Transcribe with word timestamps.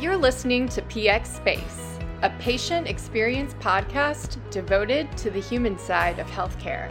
You're 0.00 0.16
listening 0.16 0.66
to 0.70 0.80
PX 0.80 1.26
Space, 1.26 1.98
a 2.22 2.30
patient 2.38 2.88
experience 2.88 3.52
podcast 3.60 4.38
devoted 4.50 5.14
to 5.18 5.30
the 5.30 5.42
human 5.42 5.78
side 5.78 6.18
of 6.18 6.26
healthcare. 6.28 6.90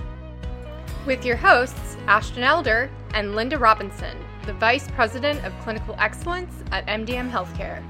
With 1.08 1.26
your 1.26 1.36
hosts, 1.36 1.98
Ashton 2.06 2.44
Elder 2.44 2.88
and 3.16 3.36
Linda 3.36 3.58
Robinson, 3.58 4.16
the 4.46 4.54
Vice 4.54 4.88
President 4.92 5.44
of 5.44 5.58
Clinical 5.62 5.96
Excellence 5.98 6.54
at 6.72 6.86
MDM 6.86 7.32
Healthcare. 7.32 7.84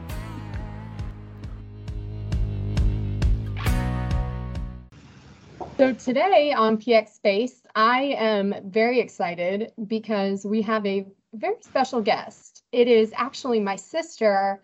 So, 5.78 5.92
today 5.92 6.54
on 6.54 6.78
PX 6.78 7.10
Space, 7.10 7.64
I 7.76 8.16
am 8.18 8.56
very 8.68 9.02
excited 9.02 9.74
because 9.86 10.46
we 10.46 10.62
have 10.62 10.86
a 10.86 11.06
very 11.34 11.58
special 11.60 12.00
guest. 12.02 12.64
It 12.72 12.88
is 12.88 13.12
actually 13.18 13.60
my 13.60 13.76
sister, 13.76 14.62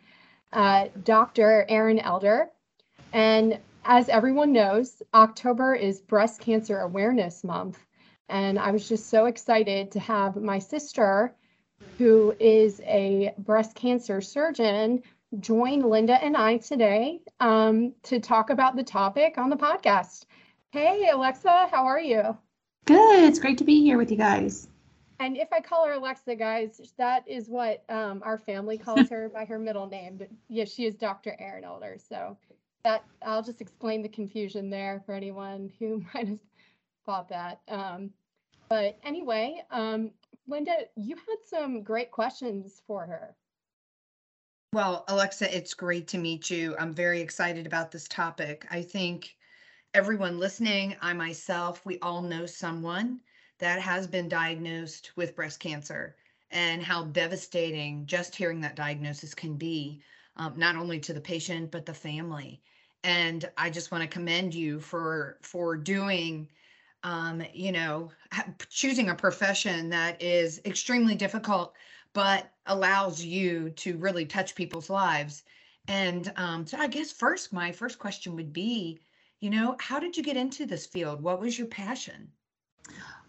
uh, 0.54 0.88
Dr. 1.04 1.66
Erin 1.70 2.00
Elder. 2.00 2.50
And 3.14 3.60
as 3.84 4.10
everyone 4.10 4.52
knows, 4.52 5.02
October 5.14 5.76
is 5.76 6.02
Breast 6.02 6.42
Cancer 6.42 6.80
Awareness 6.80 7.44
Month. 7.44 7.80
And 8.30 8.58
I 8.58 8.72
was 8.72 8.90
just 8.90 9.10
so 9.10 9.26
excited 9.26 9.92
to 9.92 10.00
have 10.00 10.36
my 10.36 10.60
sister, 10.60 11.36
who 11.98 12.36
is 12.40 12.82
a 12.82 13.34
breast 13.38 13.76
cancer 13.76 14.22
surgeon, 14.22 15.04
join 15.40 15.82
Linda 15.82 16.24
and 16.24 16.36
I 16.36 16.58
today 16.58 17.22
um, 17.40 17.94
to 18.04 18.20
talk 18.20 18.50
about 18.50 18.76
the 18.76 18.84
topic 18.84 19.38
on 19.38 19.50
the 19.50 19.56
podcast. 19.56 20.26
Hey, 20.72 21.10
Alexa, 21.10 21.68
how 21.72 21.86
are 21.86 22.00
you? 22.00 22.38
Good. 22.86 23.24
It's 23.24 23.40
great 23.40 23.58
to 23.60 23.64
be 23.64 23.82
here 23.82 23.98
with 23.98 24.12
you 24.12 24.18
guys. 24.18 24.68
And 25.20 25.38
if 25.38 25.52
I 25.54 25.62
call 25.62 25.86
her 25.86 25.94
Alexa, 25.94 26.36
guys, 26.36 26.94
that 26.98 27.28
is 27.28 27.48
what 27.48 27.84
um, 27.90 28.22
our 28.24 28.38
family 28.38 28.78
calls 28.78 29.10
her 29.10 29.30
by 29.30 29.46
her 29.46 29.58
middle 29.58 29.88
name. 29.88 30.18
But 30.18 30.30
yes, 30.50 30.72
she 30.72 30.86
is 30.86 30.96
Dr. 30.96 31.36
Erin 31.40 31.64
Elder. 31.64 31.98
So 31.98 32.38
that 32.84 33.04
I'll 33.22 33.44
just 33.44 33.62
explain 33.62 34.02
the 34.02 34.10
confusion 34.10 34.70
there 34.70 35.02
for 35.06 35.14
anyone 35.14 35.72
who 35.80 36.04
might 36.14 36.28
have 36.28 36.40
thought 37.06 37.30
that. 37.30 37.62
Um, 37.68 38.12
but 38.70 38.98
anyway, 39.04 39.64
um, 39.72 40.12
Linda, 40.48 40.74
you 40.96 41.16
had 41.16 41.38
some 41.48 41.82
great 41.84 42.12
questions 42.12 42.82
for 42.86 43.06
her. 43.06 43.36
Well, 44.74 45.06
Alexa, 45.08 45.56
it's 45.56 45.74
great 45.74 46.08
to 46.10 46.18
meet 46.18 46.50
you. 46.50 46.76
I'm 46.78 46.94
very 46.94 47.22
excited 47.22 47.66
about 47.66 47.92
this 47.92 48.08
topic. 48.08 48.66
I 48.70 48.82
think 48.82 49.36
everyone 49.94 50.38
listening, 50.38 50.96
I 51.02 51.14
myself, 51.14 51.86
we 51.86 51.98
all 52.00 52.22
know 52.22 52.46
someone 52.46 53.22
that 53.60 53.80
has 53.80 54.08
been 54.08 54.28
diagnosed 54.30 55.12
with 55.16 55.36
breast 55.36 55.60
cancer 55.60 56.16
and 56.52 56.84
how 56.84 57.06
devastating 57.06 58.06
just 58.06 58.36
hearing 58.36 58.62
that 58.62 58.76
diagnosis 58.76 59.34
can 59.34 59.56
be, 59.56 60.02
um, 60.38 60.54
not 60.58 60.76
only 60.76 61.00
to 61.00 61.14
the 61.14 61.22
patient, 61.22 61.72
but 61.72 61.86
the 61.86 61.94
family. 61.94 62.62
And 63.04 63.50
I 63.58 63.70
just 63.70 63.92
want 63.92 64.04
to 64.04 64.08
commend 64.08 64.54
you 64.54 64.80
for 64.80 65.38
for 65.42 65.78
doing 65.78 66.50
um, 67.06 67.44
you 67.54 67.72
know, 67.72 68.12
choosing 68.70 69.10
a 69.10 69.16
profession 69.16 69.90
that 69.90 70.20
is 70.22 70.60
extremely 70.66 71.14
difficult, 71.14 71.76
but 72.14 72.52
allows 72.66 73.24
you 73.24 73.70
to 73.70 73.96
really 73.98 74.26
touch 74.26 74.56
people's 74.56 74.90
lives. 74.90 75.44
And 75.88 76.34
um, 76.36 76.66
so 76.66 76.80
I 76.80 76.88
guess 76.88 77.12
first, 77.12 77.54
my 77.54 77.72
first 77.72 78.00
question 78.00 78.36
would 78.36 78.52
be, 78.52 79.00
you 79.40 79.52
know, 79.52 79.76
how 79.80 80.00
did 80.00 80.18
you 80.18 80.24
get 80.24 80.36
into 80.36 80.66
this 80.66 80.88
field? 80.88 81.22
What 81.22 81.40
was 81.40 81.60
your 81.60 81.68
passion? 81.68 82.32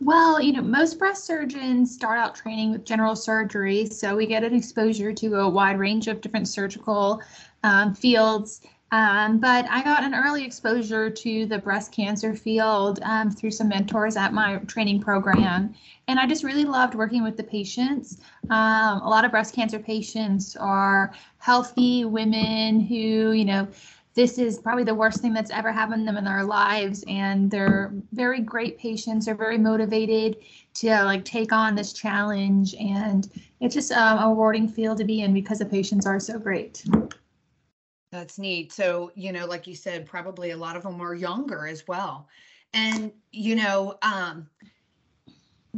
Well, 0.00 0.42
you 0.42 0.52
know, 0.52 0.60
most 0.62 0.98
breast 0.98 1.24
surgeons 1.24 1.94
start 1.94 2.18
out 2.18 2.34
training 2.34 2.72
with 2.72 2.84
general 2.84 3.16
surgery, 3.16 3.86
so 3.86 4.14
we 4.14 4.26
get 4.26 4.44
an 4.44 4.54
exposure 4.54 5.12
to 5.14 5.34
a 5.36 5.48
wide 5.48 5.78
range 5.78 6.06
of 6.06 6.20
different 6.20 6.48
surgical 6.48 7.22
um, 7.62 7.94
fields. 7.94 8.60
Um, 8.92 9.38
but 9.38 9.66
I 9.68 9.82
got 9.82 10.04
an 10.04 10.14
early 10.14 10.44
exposure 10.44 11.10
to 11.10 11.46
the 11.46 11.58
breast 11.58 11.92
cancer 11.92 12.34
field 12.34 13.00
um, 13.02 13.30
through 13.30 13.50
some 13.50 13.68
mentors 13.68 14.16
at 14.16 14.32
my 14.32 14.56
training 14.66 15.00
program. 15.00 15.74
And 16.06 16.20
I 16.20 16.26
just 16.26 16.44
really 16.44 16.64
loved 16.64 16.94
working 16.94 17.24
with 17.24 17.36
the 17.36 17.42
patients. 17.42 18.18
Um, 18.48 19.00
a 19.00 19.08
lot 19.08 19.24
of 19.24 19.32
breast 19.32 19.54
cancer 19.54 19.78
patients 19.78 20.56
are 20.56 21.12
healthy 21.38 22.04
women 22.04 22.80
who, 22.80 23.32
you 23.32 23.44
know, 23.44 23.66
this 24.16 24.38
is 24.38 24.58
probably 24.58 24.82
the 24.82 24.94
worst 24.94 25.20
thing 25.20 25.34
that's 25.34 25.50
ever 25.50 25.70
happened 25.70 26.00
to 26.00 26.06
them 26.06 26.16
in 26.16 26.24
their 26.24 26.42
lives. 26.42 27.04
And 27.06 27.50
they're 27.50 27.92
very 28.12 28.40
great 28.40 28.78
patients. 28.78 29.26
They're 29.26 29.34
very 29.34 29.58
motivated 29.58 30.38
to 30.74 30.88
like 31.04 31.24
take 31.24 31.52
on 31.52 31.74
this 31.74 31.92
challenge. 31.92 32.74
And 32.76 33.30
it's 33.60 33.74
just 33.74 33.92
um, 33.92 34.18
a 34.18 34.28
rewarding 34.28 34.68
field 34.68 34.96
to 34.98 35.04
be 35.04 35.20
in 35.20 35.34
because 35.34 35.58
the 35.58 35.66
patients 35.66 36.06
are 36.06 36.18
so 36.18 36.38
great. 36.38 36.82
That's 38.10 38.38
neat. 38.38 38.72
So 38.72 39.12
you 39.14 39.32
know 39.32 39.44
like 39.44 39.66
you 39.66 39.74
said 39.74 40.06
probably 40.06 40.52
a 40.52 40.56
lot 40.56 40.76
of 40.76 40.82
them 40.82 41.00
are 41.02 41.14
younger 41.14 41.66
as 41.66 41.86
well. 41.86 42.28
And 42.72 43.12
you 43.32 43.54
know 43.54 43.98
um 44.00 44.48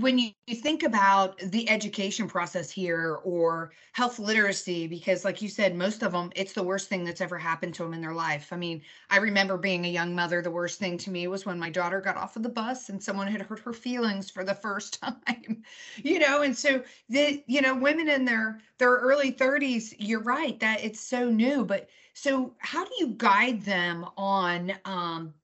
when 0.00 0.18
you, 0.18 0.30
think 0.54 0.82
about 0.82 1.38
the 1.38 1.68
education 1.68 2.26
process 2.26 2.70
here 2.70 3.16
or 3.22 3.72
health 3.92 4.18
literacy 4.18 4.86
because 4.86 5.24
like 5.24 5.42
you 5.42 5.48
said 5.48 5.74
most 5.76 6.02
of 6.02 6.12
them 6.12 6.32
it's 6.36 6.52
the 6.54 6.62
worst 6.62 6.88
thing 6.88 7.04
that's 7.04 7.20
ever 7.20 7.36
happened 7.38 7.74
to 7.74 7.82
them 7.82 7.92
in 7.94 8.00
their 8.00 8.14
life. 8.14 8.52
I 8.52 8.56
mean 8.56 8.82
i 9.10 9.18
remember 9.18 9.56
being 9.58 9.84
a 9.84 9.90
young 9.90 10.14
mother 10.14 10.40
the 10.42 10.50
worst 10.50 10.78
thing 10.78 10.96
to 10.98 11.10
me 11.10 11.26
was 11.28 11.44
when 11.46 11.58
my 11.58 11.70
daughter 11.70 12.00
got 12.00 12.16
off 12.16 12.36
of 12.36 12.42
the 12.42 12.48
bus 12.48 12.88
and 12.88 13.02
someone 13.02 13.28
had 13.28 13.42
hurt 13.42 13.60
her 13.60 13.72
feelings 13.74 14.30
for 14.30 14.42
the 14.44 14.54
first 14.54 15.00
time 15.26 15.62
you 15.96 16.18
know? 16.18 16.42
And 16.42 16.56
so 16.56 16.82
the 17.08 17.44
you 17.46 17.60
know 17.60 17.76
women 17.76 18.08
in 18.08 18.24
their 18.24 18.60
their 18.78 18.96
early 18.96 19.32
30s 19.32 19.94
you're 19.98 20.22
right 20.22 20.58
that 20.60 20.82
it's 20.84 21.00
so 21.00 21.30
new 21.30 21.64
but 21.64 21.88
so 22.14 22.54
how 22.58 22.84
do 22.84 22.90
you 22.98 23.08
guide 23.08 23.62
them 23.62 24.06
on 24.16 24.72
um 24.84 25.34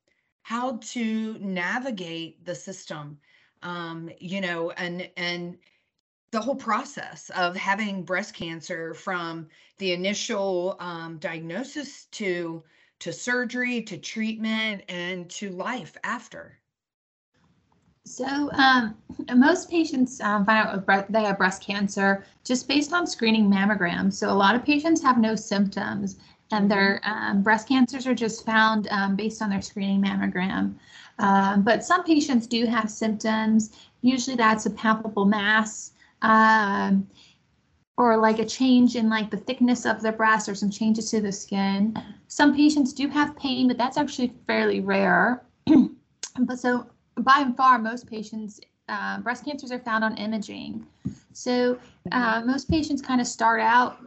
how 0.42 0.76
to 0.78 1.38
navigate 1.40 2.44
the 2.44 2.54
system 2.54 3.18
um, 3.64 4.10
you 4.18 4.40
know, 4.40 4.70
and 4.72 5.08
and 5.16 5.58
the 6.30 6.40
whole 6.40 6.56
process 6.56 7.30
of 7.30 7.56
having 7.56 8.02
breast 8.02 8.34
cancer 8.34 8.94
from 8.94 9.46
the 9.78 9.92
initial 9.92 10.76
um, 10.80 11.18
diagnosis 11.18 12.06
to 12.12 12.62
to 13.00 13.12
surgery 13.12 13.82
to 13.82 13.98
treatment 13.98 14.82
and 14.88 15.28
to 15.30 15.50
life 15.50 15.96
after. 16.04 16.58
So 18.06 18.50
um, 18.52 18.96
most 19.34 19.70
patients 19.70 20.20
um, 20.20 20.44
find 20.44 20.68
out 20.68 21.10
they 21.10 21.22
have 21.22 21.38
breast 21.38 21.62
cancer 21.62 22.24
just 22.44 22.68
based 22.68 22.92
on 22.92 23.06
screening 23.06 23.50
mammograms. 23.50 24.14
So 24.14 24.30
a 24.30 24.32
lot 24.32 24.54
of 24.54 24.64
patients 24.64 25.02
have 25.02 25.18
no 25.18 25.34
symptoms, 25.34 26.16
and 26.50 26.70
their 26.70 27.00
mm-hmm. 27.04 27.30
um, 27.30 27.42
breast 27.42 27.66
cancers 27.66 28.06
are 28.06 28.14
just 28.14 28.44
found 28.44 28.88
um, 28.90 29.16
based 29.16 29.40
on 29.40 29.48
their 29.48 29.62
screening 29.62 30.02
mammogram. 30.02 30.74
Um, 31.18 31.62
but 31.62 31.84
some 31.84 32.04
patients 32.04 32.46
do 32.46 32.66
have 32.66 32.90
symptoms. 32.90 33.70
Usually 34.02 34.36
that's 34.36 34.66
a 34.66 34.70
palpable 34.70 35.24
mass 35.24 35.92
um, 36.22 37.06
or 37.96 38.16
like 38.16 38.38
a 38.38 38.44
change 38.44 38.96
in 38.96 39.08
like 39.08 39.30
the 39.30 39.36
thickness 39.36 39.86
of 39.86 40.02
the 40.02 40.12
breast 40.12 40.48
or 40.48 40.54
some 40.54 40.70
changes 40.70 41.10
to 41.10 41.20
the 41.20 41.30
skin. 41.32 41.96
Some 42.26 42.54
patients 42.54 42.92
do 42.92 43.08
have 43.08 43.36
pain, 43.36 43.68
but 43.68 43.78
that's 43.78 43.96
actually 43.96 44.32
fairly 44.46 44.80
rare. 44.80 45.44
but 46.40 46.58
so 46.58 46.86
by 47.18 47.38
and 47.38 47.56
far, 47.56 47.78
most 47.78 48.06
patients, 48.06 48.60
uh, 48.88 49.20
breast 49.20 49.44
cancers 49.44 49.70
are 49.70 49.78
found 49.78 50.02
on 50.02 50.16
imaging. 50.16 50.84
So 51.32 51.78
uh, 52.12 52.42
most 52.44 52.68
patients 52.68 53.00
kind 53.00 53.20
of 53.20 53.26
start 53.26 53.60
out, 53.60 53.98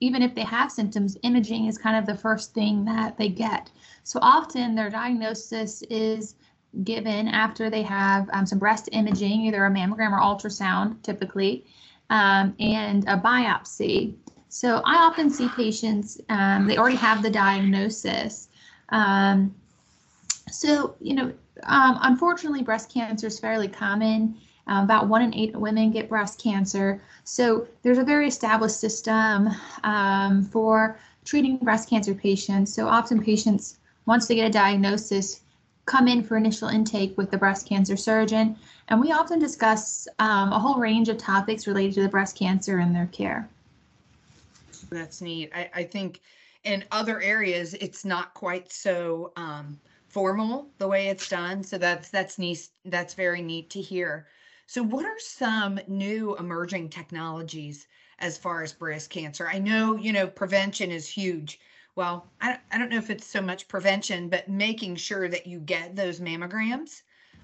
even 0.00 0.22
if 0.22 0.34
they 0.34 0.42
have 0.44 0.72
symptoms, 0.72 1.16
imaging 1.22 1.66
is 1.66 1.76
kind 1.76 1.96
of 1.96 2.06
the 2.06 2.16
first 2.16 2.54
thing 2.54 2.84
that 2.86 3.18
they 3.18 3.28
get. 3.28 3.70
So 4.02 4.18
often 4.22 4.74
their 4.74 4.90
diagnosis 4.90 5.82
is 5.90 6.36
given 6.82 7.28
after 7.28 7.70
they 7.70 7.82
have 7.82 8.28
um, 8.32 8.46
some 8.46 8.58
breast 8.58 8.88
imaging, 8.92 9.42
either 9.42 9.64
a 9.64 9.70
mammogram 9.70 10.12
or 10.12 10.20
ultrasound, 10.20 11.02
typically, 11.02 11.64
um, 12.10 12.54
and 12.58 13.04
a 13.08 13.16
biopsy. 13.16 14.14
So 14.48 14.82
I 14.84 14.96
often 14.96 15.30
see 15.30 15.48
patients, 15.48 16.20
um, 16.28 16.66
they 16.66 16.76
already 16.76 16.96
have 16.96 17.22
the 17.22 17.30
diagnosis. 17.30 18.48
Um, 18.88 19.54
so, 20.50 20.94
you 21.00 21.14
know, 21.14 21.32
um, 21.64 21.98
unfortunately, 22.02 22.62
breast 22.62 22.92
cancer 22.92 23.26
is 23.26 23.38
fairly 23.38 23.68
common. 23.68 24.36
Uh, 24.66 24.82
about 24.82 25.08
one 25.08 25.20
in 25.20 25.34
eight 25.34 25.54
women 25.54 25.90
get 25.90 26.08
breast 26.08 26.42
cancer. 26.42 27.02
So 27.24 27.68
there's 27.82 27.98
a 27.98 28.04
very 28.04 28.28
established 28.28 28.80
system 28.80 29.50
for 30.50 30.98
treating 31.24 31.58
breast 31.58 31.90
cancer 31.90 32.14
patients. 32.14 32.72
So 32.72 32.88
often 32.88 33.22
patients, 33.22 33.76
once 34.06 34.26
they 34.26 34.36
get 34.36 34.46
a 34.46 34.50
diagnosis, 34.50 35.40
come 35.86 36.08
in 36.08 36.22
for 36.22 36.36
initial 36.36 36.68
intake 36.68 37.16
with 37.16 37.30
the 37.30 37.38
breast 37.38 37.68
cancer 37.68 37.96
surgeon, 37.96 38.56
and 38.88 39.00
we 39.00 39.12
often 39.12 39.38
discuss 39.38 40.08
um, 40.18 40.52
a 40.52 40.58
whole 40.58 40.76
range 40.76 41.08
of 41.08 41.18
topics 41.18 41.66
related 41.66 41.94
to 41.94 42.02
the 42.02 42.08
breast 42.08 42.36
cancer 42.36 42.78
and 42.78 42.94
their 42.94 43.06
care. 43.06 43.48
That's 44.90 45.20
neat. 45.20 45.50
I, 45.54 45.70
I 45.74 45.82
think 45.84 46.20
in 46.64 46.84
other 46.90 47.20
areas 47.20 47.74
it's 47.74 48.04
not 48.04 48.34
quite 48.34 48.72
so 48.72 49.32
um, 49.36 49.78
formal 50.08 50.68
the 50.78 50.88
way 50.88 51.08
it's 51.08 51.28
done. 51.28 51.62
So 51.62 51.78
that's 51.78 52.10
that's 52.10 52.38
neat. 52.38 52.68
That's 52.84 53.14
very 53.14 53.42
neat 53.42 53.70
to 53.70 53.80
hear. 53.80 54.26
So, 54.66 54.82
what 54.82 55.04
are 55.04 55.18
some 55.18 55.78
new 55.88 56.36
emerging 56.36 56.88
technologies 56.90 57.86
as 58.18 58.38
far 58.38 58.62
as 58.62 58.72
breast 58.72 59.10
cancer. 59.10 59.48
I 59.48 59.58
know, 59.58 59.96
you 59.96 60.12
know, 60.12 60.26
prevention 60.26 60.90
is 60.90 61.08
huge. 61.08 61.60
Well, 61.96 62.26
I, 62.40 62.58
I 62.72 62.78
don't 62.78 62.90
know 62.90 62.98
if 62.98 63.10
it's 63.10 63.26
so 63.26 63.40
much 63.40 63.68
prevention, 63.68 64.28
but 64.28 64.48
making 64.48 64.96
sure 64.96 65.28
that 65.28 65.46
you 65.46 65.60
get 65.60 65.94
those 65.94 66.20
mammograms 66.20 67.02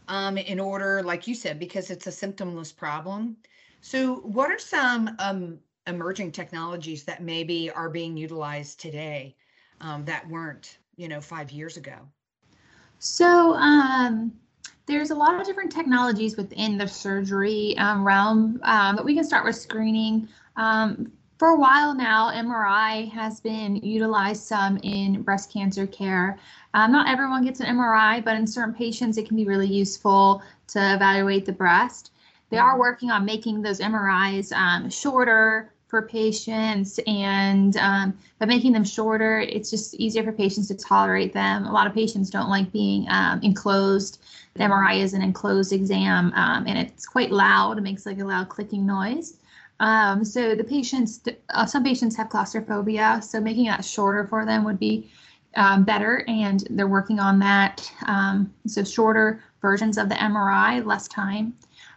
um, 0.08 0.36
in 0.38 0.58
order, 0.58 1.02
like 1.04 1.28
you 1.28 1.34
said, 1.34 1.58
because 1.58 1.90
it's 1.90 2.08
a 2.08 2.10
symptomless 2.10 2.76
problem. 2.76 3.36
So, 3.80 4.16
what 4.16 4.50
are 4.50 4.58
some 4.58 5.14
um, 5.20 5.58
emerging 5.86 6.32
technologies 6.32 7.04
that 7.04 7.22
maybe 7.22 7.70
are 7.70 7.88
being 7.88 8.16
utilized 8.16 8.80
today 8.80 9.36
um, 9.80 10.04
that 10.04 10.28
weren't, 10.28 10.78
you 10.96 11.08
know, 11.08 11.20
five 11.20 11.52
years 11.52 11.76
ago? 11.76 11.96
So, 12.98 13.54
um, 13.54 14.32
there's 14.86 15.10
a 15.10 15.14
lot 15.14 15.40
of 15.40 15.46
different 15.46 15.70
technologies 15.70 16.36
within 16.36 16.76
the 16.76 16.88
surgery 16.88 17.78
um, 17.78 18.04
realm, 18.04 18.60
um, 18.64 18.96
but 18.96 19.04
we 19.04 19.14
can 19.14 19.22
start 19.22 19.44
with 19.44 19.54
screening. 19.54 20.28
Um, 20.56 21.12
for 21.40 21.48
a 21.48 21.56
while 21.56 21.94
now, 21.94 22.30
MRI 22.30 23.10
has 23.12 23.40
been 23.40 23.76
utilized 23.76 24.42
some 24.42 24.76
in 24.82 25.22
breast 25.22 25.50
cancer 25.50 25.86
care. 25.86 26.38
Um, 26.74 26.92
not 26.92 27.08
everyone 27.08 27.46
gets 27.46 27.60
an 27.60 27.78
MRI, 27.78 28.22
but 28.22 28.36
in 28.36 28.46
certain 28.46 28.74
patients, 28.74 29.16
it 29.16 29.26
can 29.26 29.38
be 29.38 29.46
really 29.46 29.66
useful 29.66 30.42
to 30.68 30.94
evaluate 30.94 31.46
the 31.46 31.52
breast. 31.52 32.12
They 32.50 32.58
are 32.58 32.72
mm-hmm. 32.72 32.80
working 32.80 33.10
on 33.10 33.24
making 33.24 33.62
those 33.62 33.80
MRIs 33.80 34.52
um, 34.52 34.90
shorter 34.90 35.72
for 35.86 36.02
patients, 36.02 37.00
and 37.06 37.74
um, 37.78 38.18
by 38.38 38.44
making 38.44 38.72
them 38.72 38.84
shorter, 38.84 39.40
it's 39.40 39.70
just 39.70 39.94
easier 39.94 40.22
for 40.22 40.32
patients 40.32 40.68
to 40.68 40.74
tolerate 40.74 41.32
them. 41.32 41.64
A 41.64 41.72
lot 41.72 41.86
of 41.86 41.94
patients 41.94 42.28
don't 42.28 42.50
like 42.50 42.70
being 42.70 43.06
um, 43.08 43.40
enclosed. 43.42 44.20
The 44.54 44.64
MRI 44.64 45.00
is 45.00 45.14
an 45.14 45.22
enclosed 45.22 45.72
exam, 45.72 46.34
um, 46.34 46.66
and 46.66 46.76
it's 46.76 47.06
quite 47.06 47.30
loud. 47.30 47.78
It 47.78 47.80
makes 47.80 48.04
like 48.04 48.18
a 48.18 48.26
loud 48.26 48.50
clicking 48.50 48.84
noise. 48.84 49.38
Um, 49.80 50.24
so 50.24 50.54
the 50.54 50.62
patients, 50.62 51.20
uh, 51.48 51.66
some 51.66 51.82
patients 51.82 52.14
have 52.16 52.28
claustrophobia, 52.28 53.20
so 53.22 53.40
making 53.40 53.64
that 53.66 53.84
shorter 53.84 54.26
for 54.26 54.44
them 54.44 54.62
would 54.64 54.78
be 54.78 55.10
um, 55.56 55.84
better, 55.84 56.24
and 56.28 56.64
they're 56.70 56.86
working 56.86 57.18
on 57.18 57.38
that. 57.40 57.90
Um, 58.06 58.52
so 58.66 58.84
shorter 58.84 59.42
versions 59.60 59.98
of 59.98 60.08
the 60.08 60.14
MRI, 60.14 60.84
less 60.84 61.08
time. 61.08 61.54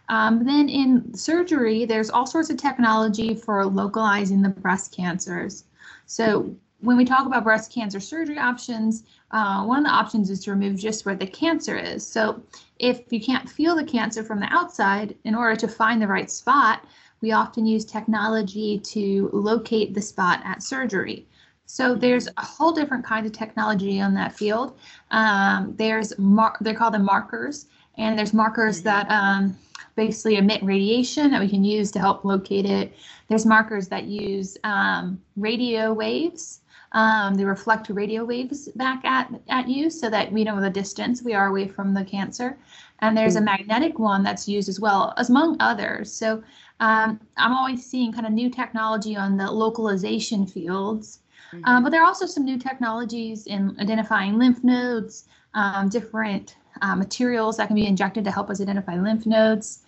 Um, 0.08 0.44
then 0.44 0.68
in 0.68 1.14
surgery, 1.14 1.84
there's 1.84 2.10
all 2.10 2.26
sorts 2.26 2.50
of 2.50 2.56
technology 2.56 3.34
for 3.34 3.64
localizing 3.64 4.42
the 4.42 4.48
breast 4.48 4.94
cancers. 4.94 5.64
So 6.06 6.54
when 6.80 6.96
we 6.96 7.04
talk 7.04 7.26
about 7.26 7.44
breast 7.44 7.72
cancer 7.72 8.00
surgery 8.00 8.38
options, 8.38 9.04
uh, 9.30 9.64
one 9.64 9.78
of 9.78 9.84
the 9.84 9.90
options 9.90 10.28
is 10.30 10.44
to 10.44 10.50
remove 10.50 10.76
just 10.76 11.06
where 11.06 11.14
the 11.14 11.26
cancer 11.26 11.76
is. 11.76 12.06
So 12.06 12.42
if 12.78 13.10
you 13.10 13.20
can't 13.20 13.48
feel 13.48 13.74
the 13.74 13.84
cancer 13.84 14.22
from 14.22 14.40
the 14.40 14.52
outside, 14.52 15.16
in 15.24 15.34
order 15.34 15.56
to 15.56 15.68
find 15.68 16.02
the 16.02 16.06
right 16.06 16.30
spot, 16.30 16.84
we 17.20 17.32
often 17.32 17.66
use 17.66 17.84
technology 17.84 18.78
to 18.80 19.30
locate 19.32 19.94
the 19.94 20.02
spot 20.02 20.40
at 20.44 20.62
surgery. 20.62 21.26
So 21.66 21.94
there's 21.94 22.28
a 22.36 22.44
whole 22.44 22.72
different 22.72 23.04
kind 23.04 23.26
of 23.26 23.32
technology 23.32 24.00
on 24.00 24.14
that 24.14 24.36
field. 24.36 24.78
Um, 25.10 25.74
there's 25.76 26.16
mar- 26.18 26.56
they're 26.60 26.74
called 26.74 26.94
the 26.94 26.98
markers, 26.98 27.66
and 27.96 28.18
there's 28.18 28.34
markers 28.34 28.78
mm-hmm. 28.78 28.88
that 28.88 29.10
um, 29.10 29.56
basically 29.96 30.36
emit 30.36 30.62
radiation 30.62 31.30
that 31.30 31.40
we 31.40 31.48
can 31.48 31.64
use 31.64 31.90
to 31.92 31.98
help 31.98 32.24
locate 32.24 32.66
it. 32.66 32.94
There's 33.28 33.46
markers 33.46 33.88
that 33.88 34.04
use 34.04 34.58
um, 34.64 35.20
radio 35.36 35.92
waves. 35.92 36.60
Um, 36.92 37.34
they 37.34 37.44
reflect 37.44 37.88
radio 37.88 38.24
waves 38.24 38.68
back 38.76 39.04
at, 39.04 39.28
at 39.48 39.68
you 39.68 39.90
so 39.90 40.08
that 40.10 40.30
we 40.30 40.44
know 40.44 40.60
the 40.60 40.70
distance 40.70 41.22
we 41.22 41.34
are 41.34 41.48
away 41.48 41.66
from 41.66 41.92
the 41.92 42.04
cancer. 42.04 42.56
And 43.00 43.16
there's 43.16 43.34
a 43.34 43.38
mm-hmm. 43.38 43.46
magnetic 43.46 43.98
one 43.98 44.22
that's 44.22 44.46
used 44.46 44.68
as 44.68 44.78
well, 44.78 45.12
as 45.16 45.28
among 45.28 45.56
others. 45.58 46.12
So 46.12 46.42
um, 46.80 47.20
I'm 47.36 47.52
always 47.52 47.84
seeing 47.84 48.12
kind 48.12 48.26
of 48.26 48.32
new 48.32 48.50
technology 48.50 49.16
on 49.16 49.36
the 49.36 49.50
localization 49.50 50.46
fields. 50.46 51.20
Mm-hmm. 51.52 51.64
Um, 51.64 51.82
but 51.82 51.90
there 51.90 52.02
are 52.02 52.06
also 52.06 52.26
some 52.26 52.44
new 52.44 52.58
technologies 52.58 53.46
in 53.46 53.76
identifying 53.80 54.38
lymph 54.38 54.64
nodes, 54.64 55.26
um, 55.54 55.88
different 55.88 56.56
uh, 56.82 56.96
materials 56.96 57.56
that 57.56 57.68
can 57.68 57.76
be 57.76 57.86
injected 57.86 58.24
to 58.24 58.30
help 58.30 58.50
us 58.50 58.60
identify 58.60 58.96
lymph 58.96 59.26
nodes, 59.26 59.82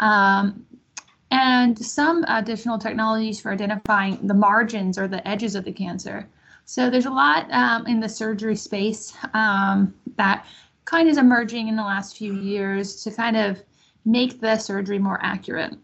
um, 0.00 0.66
and 1.30 1.78
some 1.78 2.24
additional 2.28 2.78
technologies 2.78 3.40
for 3.40 3.52
identifying 3.52 4.26
the 4.26 4.34
margins 4.34 4.98
or 4.98 5.08
the 5.08 5.26
edges 5.26 5.54
of 5.54 5.64
the 5.64 5.72
cancer. 5.72 6.28
So 6.64 6.90
there's 6.90 7.06
a 7.06 7.10
lot 7.10 7.50
um, 7.50 7.86
in 7.86 8.00
the 8.00 8.08
surgery 8.08 8.56
space 8.56 9.14
um, 9.32 9.94
that 10.16 10.46
kind 10.84 11.08
of 11.08 11.12
is 11.12 11.18
emerging 11.18 11.68
in 11.68 11.76
the 11.76 11.82
last 11.82 12.16
few 12.16 12.34
years 12.34 13.02
to 13.04 13.10
kind 13.10 13.36
of 13.36 13.62
make 14.04 14.40
the 14.40 14.56
surgery 14.58 14.98
more 14.98 15.18
accurate. 15.22 15.74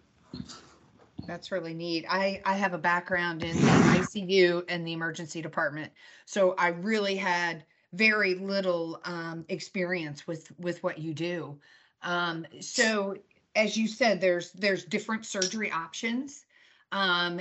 That's 1.27 1.53
really 1.53 1.75
neat. 1.75 2.07
I, 2.09 2.41
I 2.45 2.55
have 2.55 2.73
a 2.73 2.79
background 2.79 3.43
in 3.43 3.55
the 3.55 3.61
ICU 3.63 4.65
and 4.69 4.87
the 4.87 4.93
emergency 4.93 5.43
department. 5.43 5.93
So 6.25 6.55
I 6.57 6.69
really 6.69 7.17
had 7.17 7.65
very 7.93 8.35
little 8.35 9.01
um, 9.05 9.45
experience 9.49 10.27
with 10.27 10.51
with 10.59 10.83
what 10.83 10.99
you 10.99 11.13
do. 11.15 11.59
Um, 12.03 12.47
so 12.61 13.17
as 13.57 13.77
you 13.77 13.87
said, 13.87 14.21
there's 14.21 14.53
there's 14.53 14.85
different 14.85 15.27
surgery 15.27 15.71
options. 15.71 16.47
Um, 16.93 17.41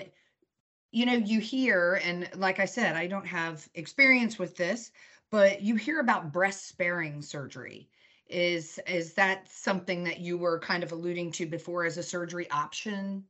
you 0.91 1.05
know, 1.05 1.13
you 1.13 1.39
hear, 1.39 2.01
and 2.03 2.29
like 2.35 2.59
I 2.59 2.65
said, 2.65 2.95
I 2.95 3.07
don't 3.07 3.27
have 3.27 3.67
experience 3.75 4.39
with 4.39 4.55
this, 4.57 4.91
but 5.29 5.61
you 5.61 5.75
hear 5.75 5.99
about 5.99 6.31
breast 6.31 6.67
sparing 6.67 7.21
surgery. 7.21 7.87
Is 8.29 8.79
is 8.87 9.13
that 9.13 9.49
something 9.49 10.03
that 10.03 10.19
you 10.19 10.37
were 10.37 10.59
kind 10.59 10.83
of 10.83 10.91
alluding 10.91 11.31
to 11.33 11.45
before 11.45 11.85
as 11.85 11.97
a 11.97 12.03
surgery 12.03 12.49
option? 12.51 13.23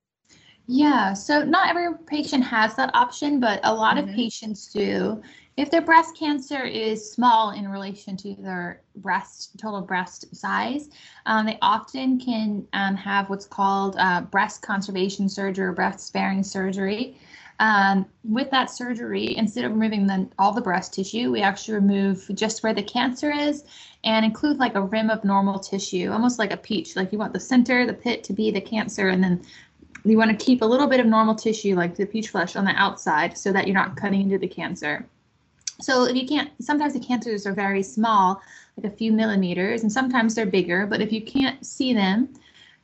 Yeah, 0.67 1.13
so 1.13 1.43
not 1.43 1.69
every 1.69 1.97
patient 2.05 2.43
has 2.43 2.75
that 2.75 2.93
option, 2.93 3.39
but 3.39 3.61
a 3.63 3.73
lot 3.73 3.95
mm-hmm. 3.95 4.09
of 4.09 4.15
patients 4.15 4.71
do. 4.73 5.21
If 5.55 5.71
their 5.71 5.81
breast 5.81 6.15
cancer 6.15 6.63
is 6.65 7.11
small 7.11 7.51
in 7.51 7.67
relation 7.69 8.17
to 8.17 8.35
their 8.35 8.81
breast 8.97 9.57
total 9.57 9.81
breast 9.81 10.35
size, 10.35 10.89
um, 11.25 11.45
they 11.45 11.57
often 11.61 12.19
can 12.19 12.67
um, 12.73 12.95
have 12.95 13.29
what's 13.29 13.45
called 13.45 13.95
uh, 13.97 14.21
breast 14.21 14.61
conservation 14.61 15.29
surgery 15.29 15.65
or 15.65 15.71
breast 15.71 16.01
sparing 16.01 16.43
surgery. 16.43 17.17
Um, 17.59 18.05
with 18.23 18.51
that 18.51 18.69
surgery, 18.69 19.35
instead 19.35 19.65
of 19.65 19.71
removing 19.71 20.05
the, 20.05 20.29
all 20.37 20.53
the 20.53 20.61
breast 20.61 20.93
tissue, 20.93 21.31
we 21.31 21.41
actually 21.41 21.73
remove 21.73 22.29
just 22.35 22.61
where 22.61 22.73
the 22.73 22.83
cancer 22.83 23.31
is 23.31 23.63
and 24.03 24.23
include 24.23 24.57
like 24.57 24.75
a 24.75 24.81
rim 24.81 25.09
of 25.09 25.23
normal 25.23 25.57
tissue, 25.57 26.11
almost 26.11 26.37
like 26.37 26.51
a 26.51 26.57
peach. 26.57 26.95
Like 26.95 27.11
you 27.11 27.17
want 27.17 27.33
the 27.33 27.39
center, 27.39 27.85
the 27.85 27.93
pit 27.93 28.23
to 28.25 28.33
be 28.33 28.51
the 28.51 28.61
cancer, 28.61 29.09
and 29.09 29.23
then 29.23 29.41
you 30.05 30.17
want 30.17 30.37
to 30.37 30.45
keep 30.45 30.61
a 30.61 30.65
little 30.65 30.87
bit 30.87 30.99
of 30.99 31.07
normal 31.07 31.33
tissue, 31.33 31.75
like 31.75 31.95
the 31.95 32.05
peach 32.05 32.29
flesh, 32.29 32.55
on 32.55 32.63
the 32.63 32.71
outside 32.71 33.37
so 33.37 33.51
that 33.51 33.65
you're 33.65 33.75
not 33.75 33.97
cutting 33.97 34.21
into 34.21 34.37
the 34.37 34.47
cancer. 34.47 35.05
So 35.81 36.05
if 36.05 36.15
you 36.15 36.27
can't, 36.27 36.51
sometimes 36.61 36.93
the 36.93 36.99
cancers 36.99 37.45
are 37.45 37.53
very 37.53 37.83
small, 37.83 38.41
like 38.77 38.91
a 38.91 38.95
few 38.95 39.11
millimeters, 39.11 39.81
and 39.81 39.91
sometimes 39.91 40.35
they're 40.35 40.45
bigger, 40.45 40.85
but 40.85 41.01
if 41.01 41.11
you 41.11 41.21
can't 41.21 41.65
see 41.65 41.93
them, 41.93 42.29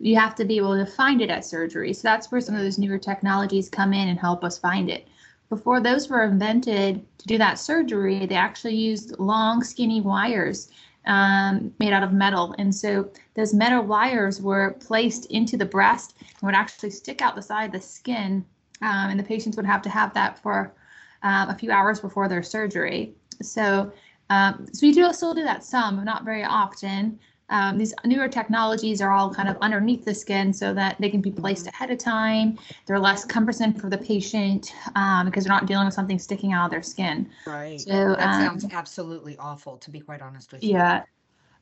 you 0.04 0.18
have 0.18 0.36
to 0.36 0.44
be 0.44 0.58
able 0.58 0.76
to 0.76 0.86
find 0.86 1.22
it 1.22 1.30
at 1.30 1.46
surgery. 1.46 1.94
So 1.94 2.02
that's 2.04 2.30
where 2.30 2.42
some 2.42 2.56
of 2.56 2.62
those 2.62 2.78
newer 2.78 2.98
technologies 2.98 3.70
come 3.70 3.94
in 3.94 4.10
and 4.10 4.20
help 4.20 4.44
us 4.44 4.58
find 4.58 4.90
it. 4.90 5.08
Before 5.48 5.80
those 5.80 6.10
were 6.10 6.26
invented 6.26 7.06
to 7.20 7.28
do 7.28 7.38
that 7.38 7.58
surgery, 7.58 8.26
they 8.26 8.36
actually 8.36 8.76
used 8.76 9.18
long, 9.18 9.64
skinny 9.64 10.02
wires 10.02 10.70
um, 11.06 11.74
made 11.80 11.94
out 11.94 12.04
of 12.04 12.12
metal. 12.12 12.54
And 12.58 12.76
so 12.76 13.10
those 13.36 13.54
metal 13.54 13.82
wires 13.84 14.42
were 14.42 14.76
placed 14.82 15.28
into 15.28 15.56
the 15.56 15.66
breast 15.66 16.16
and 16.20 16.42
would 16.44 16.56
actually 16.56 16.90
stick 16.90 17.22
out 17.22 17.36
the 17.36 17.42
side 17.42 17.68
of 17.68 17.72
the 17.72 17.82
skin. 17.82 18.46
Um, 18.82 19.12
and 19.12 19.20
the 19.20 19.24
patients 19.24 19.56
would 19.56 19.66
have 19.66 19.82
to 19.84 19.90
have 19.90 20.14
that 20.16 20.38
for 20.40 20.74
um, 21.22 21.50
a 21.50 21.58
few 21.58 21.72
hours 21.72 22.02
before 22.02 22.28
their 22.28 22.44
surgery. 22.44 23.14
So, 23.42 23.94
um, 24.30 24.68
so 24.74 24.86
we 24.86 24.92
do 24.92 25.14
still 25.14 25.34
do 25.34 25.44
that 25.44 25.64
some, 25.64 26.04
not 26.04 26.26
very 26.26 26.44
often. 26.44 27.20
Um, 27.50 27.78
these 27.78 27.94
newer 28.06 28.28
technologies 28.28 29.02
are 29.02 29.12
all 29.12 29.34
kind 29.34 29.50
of 29.50 29.58
underneath 29.62 30.06
the 30.06 30.14
skin 30.14 30.54
so 30.54 30.74
that 30.74 30.96
they 31.00 31.10
can 31.10 31.22
be 31.22 31.32
placed 31.32 31.68
ahead 31.68 31.92
of 31.92 31.98
time. 31.98 32.58
They're 32.86 33.00
less 33.00 33.26
cumbersome 33.26 33.74
for 33.74 33.90
the 33.90 33.98
patient 33.98 34.74
um, 34.96 35.26
because 35.26 35.44
they're 35.44 35.54
not 35.54 35.66
dealing 35.66 35.86
with 35.86 35.94
something 35.94 36.18
sticking 36.18 36.54
out 36.54 36.66
of 36.66 36.72
their 36.72 36.82
skin. 36.82 37.30
Right. 37.46 37.80
So 37.80 38.16
that 38.18 38.36
um, 38.36 38.42
sounds 38.42 38.74
absolutely 38.74 39.38
awful, 39.38 39.78
to 39.78 39.92
be 39.92 40.00
quite 40.00 40.22
honest 40.22 40.52
with 40.52 40.64
you. 40.64 40.72
Yeah. 40.72 41.04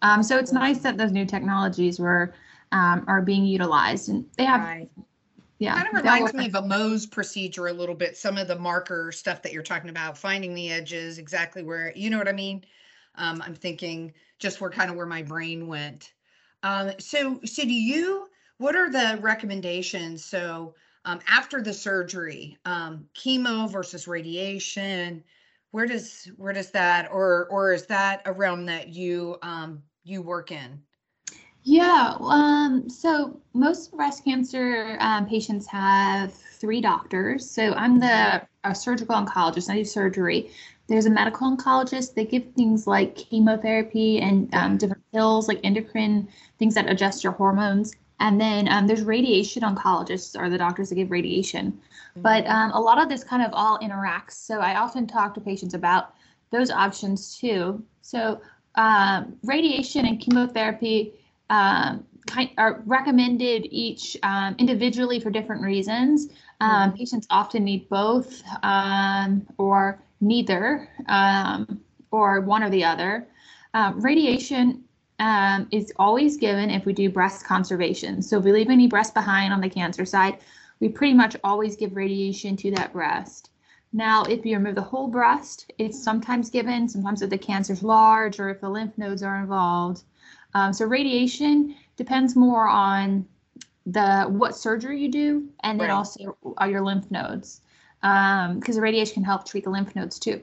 Um, 0.01 0.23
so 0.23 0.37
it's 0.37 0.51
nice 0.51 0.79
that 0.79 0.97
those 0.97 1.11
new 1.11 1.25
technologies 1.25 1.99
were 1.99 2.33
um, 2.71 3.03
are 3.07 3.21
being 3.21 3.45
utilized, 3.45 4.09
and 4.09 4.25
they 4.37 4.45
have. 4.45 4.61
Right. 4.61 4.89
Yeah, 5.59 5.75
kind 5.75 5.89
of 5.89 6.03
reminds 6.03 6.33
me 6.33 6.47
of 6.47 6.55
a 6.55 6.61
Mohs 6.63 7.09
procedure 7.09 7.67
a 7.67 7.73
little 7.73 7.93
bit. 7.93 8.17
Some 8.17 8.39
of 8.39 8.47
the 8.47 8.57
marker 8.57 9.11
stuff 9.11 9.43
that 9.43 9.53
you're 9.53 9.61
talking 9.61 9.91
about, 9.91 10.17
finding 10.17 10.55
the 10.55 10.71
edges, 10.71 11.19
exactly 11.19 11.61
where 11.61 11.93
you 11.95 12.09
know 12.09 12.17
what 12.17 12.27
I 12.27 12.31
mean. 12.31 12.63
Um, 13.15 13.41
I'm 13.41 13.55
thinking 13.55 14.13
just 14.39 14.61
where 14.61 14.69
kind 14.69 14.89
of 14.89 14.95
where 14.95 15.05
my 15.05 15.23
brain 15.23 15.67
went. 15.67 16.13
Um, 16.63 16.91
so, 16.99 17.39
so 17.43 17.63
do 17.63 17.73
you? 17.73 18.27
What 18.57 18.75
are 18.75 18.91
the 18.91 19.19
recommendations? 19.21 20.23
So, 20.23 20.75
um, 21.05 21.19
after 21.27 21.61
the 21.61 21.73
surgery, 21.73 22.57
um, 22.65 23.07
chemo 23.15 23.69
versus 23.69 24.07
radiation. 24.07 25.23
Where 25.71 25.87
does 25.87 26.29
where 26.37 26.53
does 26.53 26.69
that 26.71 27.09
or 27.11 27.47
or 27.49 27.73
is 27.73 27.85
that 27.87 28.21
a 28.25 28.33
realm 28.33 28.65
that 28.65 28.89
you 28.89 29.37
um, 29.41 29.81
you 30.03 30.21
work 30.21 30.51
in? 30.51 30.81
Yeah, 31.63 32.17
um, 32.19 32.89
so 32.89 33.39
most 33.53 33.91
breast 33.91 34.25
cancer 34.25 34.97
um, 34.99 35.27
patients 35.27 35.67
have 35.67 36.33
three 36.33 36.81
doctors. 36.81 37.49
So 37.49 37.73
I'm 37.73 37.99
the 37.99 38.41
a 38.63 38.75
surgical 38.75 39.15
oncologist. 39.15 39.69
I 39.69 39.75
do 39.75 39.85
surgery. 39.85 40.51
There's 40.91 41.05
a 41.05 41.09
medical 41.09 41.55
oncologist. 41.55 42.15
They 42.15 42.25
give 42.25 42.43
things 42.53 42.85
like 42.85 43.15
chemotherapy 43.15 44.19
and 44.19 44.53
um, 44.53 44.77
different 44.77 45.03
pills, 45.13 45.47
like 45.47 45.61
endocrine 45.63 46.27
things 46.59 46.75
that 46.75 46.89
adjust 46.89 47.23
your 47.23 47.31
hormones. 47.31 47.95
And 48.19 48.41
then 48.41 48.67
um, 48.67 48.87
there's 48.87 49.01
radiation 49.01 49.63
oncologists, 49.63 50.37
are 50.37 50.49
the 50.49 50.57
doctors 50.57 50.89
that 50.89 50.95
give 50.95 51.09
radiation. 51.09 51.71
Mm-hmm. 51.71 52.21
But 52.23 52.45
um, 52.45 52.71
a 52.71 52.79
lot 52.81 53.01
of 53.01 53.07
this 53.07 53.23
kind 53.23 53.41
of 53.41 53.51
all 53.53 53.79
interacts. 53.79 54.33
So 54.33 54.59
I 54.59 54.75
often 54.75 55.07
talk 55.07 55.33
to 55.35 55.39
patients 55.39 55.75
about 55.75 56.13
those 56.49 56.69
options 56.69 57.37
too. 57.37 57.81
So 58.01 58.41
um, 58.75 59.37
radiation 59.43 60.05
and 60.05 60.19
chemotherapy 60.19 61.13
um, 61.49 62.05
kind 62.27 62.49
are 62.57 62.83
recommended 62.85 63.65
each 63.71 64.17
um, 64.23 64.57
individually 64.59 65.21
for 65.21 65.29
different 65.29 65.61
reasons. 65.61 66.27
Um, 66.59 66.89
mm-hmm. 66.89 66.97
Patients 66.97 67.27
often 67.29 67.63
need 67.63 67.87
both 67.87 68.43
um, 68.61 69.47
or 69.57 70.03
neither 70.21 70.87
um, 71.07 71.81
or 72.11 72.41
one 72.41 72.63
or 72.63 72.69
the 72.69 72.83
other. 72.83 73.27
Uh, 73.73 73.93
radiation 73.95 74.83
um, 75.19 75.67
is 75.71 75.91
always 75.97 76.37
given 76.37 76.69
if 76.69 76.85
we 76.85 76.93
do 76.93 77.09
breast 77.09 77.45
conservation. 77.45 78.21
So 78.21 78.39
if 78.39 78.45
we 78.45 78.51
leave 78.51 78.69
any 78.69 78.87
breast 78.87 79.13
behind 79.13 79.53
on 79.53 79.61
the 79.61 79.69
cancer 79.69 80.05
side, 80.05 80.39
we 80.79 80.89
pretty 80.89 81.13
much 81.13 81.35
always 81.43 81.75
give 81.75 81.95
radiation 81.95 82.55
to 82.57 82.71
that 82.71 82.93
breast. 82.93 83.49
Now, 83.93 84.23
if 84.23 84.45
you 84.45 84.57
remove 84.57 84.75
the 84.75 84.81
whole 84.81 85.07
breast, 85.07 85.71
it's 85.77 86.01
sometimes 86.01 86.49
given, 86.49 86.87
sometimes 86.87 87.21
if 87.21 87.29
the 87.29 87.37
cancer 87.37 87.73
is 87.73 87.83
large 87.83 88.39
or 88.39 88.49
if 88.49 88.61
the 88.61 88.69
lymph 88.69 88.97
nodes 88.97 89.21
are 89.21 89.37
involved. 89.37 90.03
Um, 90.53 90.73
so 90.73 90.85
radiation 90.85 91.75
depends 91.97 92.35
more 92.35 92.67
on 92.67 93.25
the 93.85 94.23
what 94.23 94.55
surgery 94.55 95.01
you 95.01 95.09
do 95.09 95.49
and 95.63 95.79
then 95.79 95.89
right. 95.89 95.95
also 95.95 96.37
are 96.57 96.69
your 96.69 96.81
lymph 96.81 97.09
nodes 97.09 97.61
because 98.01 98.49
um, 98.49 98.75
the 98.75 98.81
radiation 98.81 99.13
can 99.15 99.23
help 99.23 99.45
treat 99.45 99.63
the 99.63 99.69
lymph 99.69 99.95
nodes 99.95 100.17
too. 100.19 100.41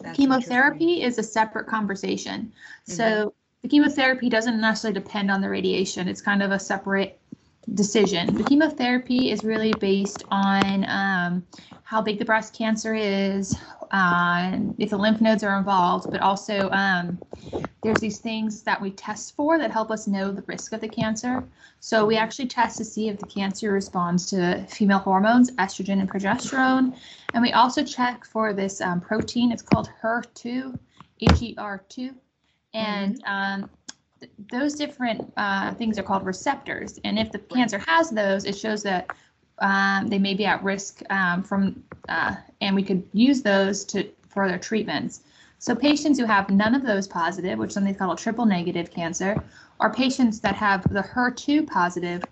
That's 0.00 0.16
chemotherapy 0.16 1.02
is 1.02 1.18
a 1.18 1.22
separate 1.22 1.66
conversation. 1.66 2.52
Mm-hmm. 2.88 2.92
So 2.92 3.34
the 3.62 3.68
chemotherapy 3.68 4.28
doesn't 4.28 4.60
necessarily 4.60 4.98
depend 4.98 5.30
on 5.30 5.40
the 5.40 5.48
radiation. 5.48 6.08
It's 6.08 6.20
kind 6.20 6.42
of 6.42 6.50
a 6.50 6.58
separate 6.58 7.18
decision. 7.74 8.34
The 8.34 8.44
chemotherapy 8.44 9.30
is 9.30 9.44
really 9.44 9.72
based 9.80 10.24
on 10.30 10.84
um, 10.88 11.46
how 11.82 12.00
big 12.00 12.18
the 12.18 12.24
breast 12.24 12.54
cancer 12.54 12.94
is, 12.94 13.56
uh, 13.90 14.58
if 14.78 14.90
the 14.90 14.96
lymph 14.96 15.20
nodes 15.20 15.42
are 15.42 15.56
involved, 15.58 16.10
but 16.10 16.20
also 16.20 16.68
um, 16.70 17.18
there's 17.82 17.98
these 17.98 18.18
things 18.18 18.62
that 18.62 18.80
we 18.80 18.90
test 18.90 19.36
for 19.36 19.58
that 19.58 19.70
help 19.70 19.90
us 19.90 20.06
know 20.06 20.32
the 20.32 20.42
risk 20.42 20.72
of 20.72 20.80
the 20.80 20.88
cancer. 20.88 21.44
So 21.80 22.04
we 22.04 22.16
actually 22.16 22.48
test 22.48 22.78
to 22.78 22.84
see 22.84 23.08
if 23.08 23.18
the 23.18 23.26
cancer 23.26 23.72
responds 23.72 24.26
to 24.30 24.64
female 24.68 24.98
hormones, 24.98 25.50
estrogen 25.52 26.00
and 26.00 26.10
progesterone. 26.10 26.96
And 27.34 27.42
we 27.42 27.52
also 27.52 27.84
check 27.84 28.24
for 28.24 28.52
this 28.52 28.80
um, 28.80 29.00
protein. 29.00 29.52
It's 29.52 29.62
called 29.62 29.90
HER2, 30.02 30.78
H-E-R2. 31.20 32.14
And 32.74 33.22
mm-hmm. 33.22 33.64
Th- 34.20 34.32
those 34.50 34.74
different 34.74 35.32
uh, 35.36 35.74
things 35.74 35.98
are 35.98 36.02
called 36.02 36.24
receptors. 36.24 36.98
And 37.04 37.18
if 37.18 37.32
the 37.32 37.38
cancer 37.38 37.78
has 37.86 38.10
those, 38.10 38.44
it 38.44 38.56
shows 38.56 38.82
that 38.84 39.10
um, 39.58 40.08
they 40.08 40.18
may 40.18 40.34
be 40.34 40.44
at 40.44 40.62
risk 40.62 41.02
um, 41.10 41.42
from, 41.42 41.82
uh, 42.08 42.36
and 42.60 42.74
we 42.74 42.82
could 42.82 43.02
use 43.12 43.42
those 43.42 43.84
to 43.86 44.08
for 44.28 44.48
their 44.48 44.58
treatments. 44.58 45.22
So 45.58 45.74
patients 45.74 46.18
who 46.18 46.26
have 46.26 46.50
none 46.50 46.74
of 46.74 46.84
those 46.84 47.08
positive, 47.08 47.58
which 47.58 47.72
some 47.72 47.92
called 47.94 48.18
a 48.18 48.22
triple 48.22 48.44
negative 48.44 48.90
cancer, 48.90 49.42
or 49.80 49.90
patients 49.90 50.40
that 50.40 50.54
have 50.54 50.82
the 50.92 51.00
HER2 51.00 51.66
positive, 51.66 52.22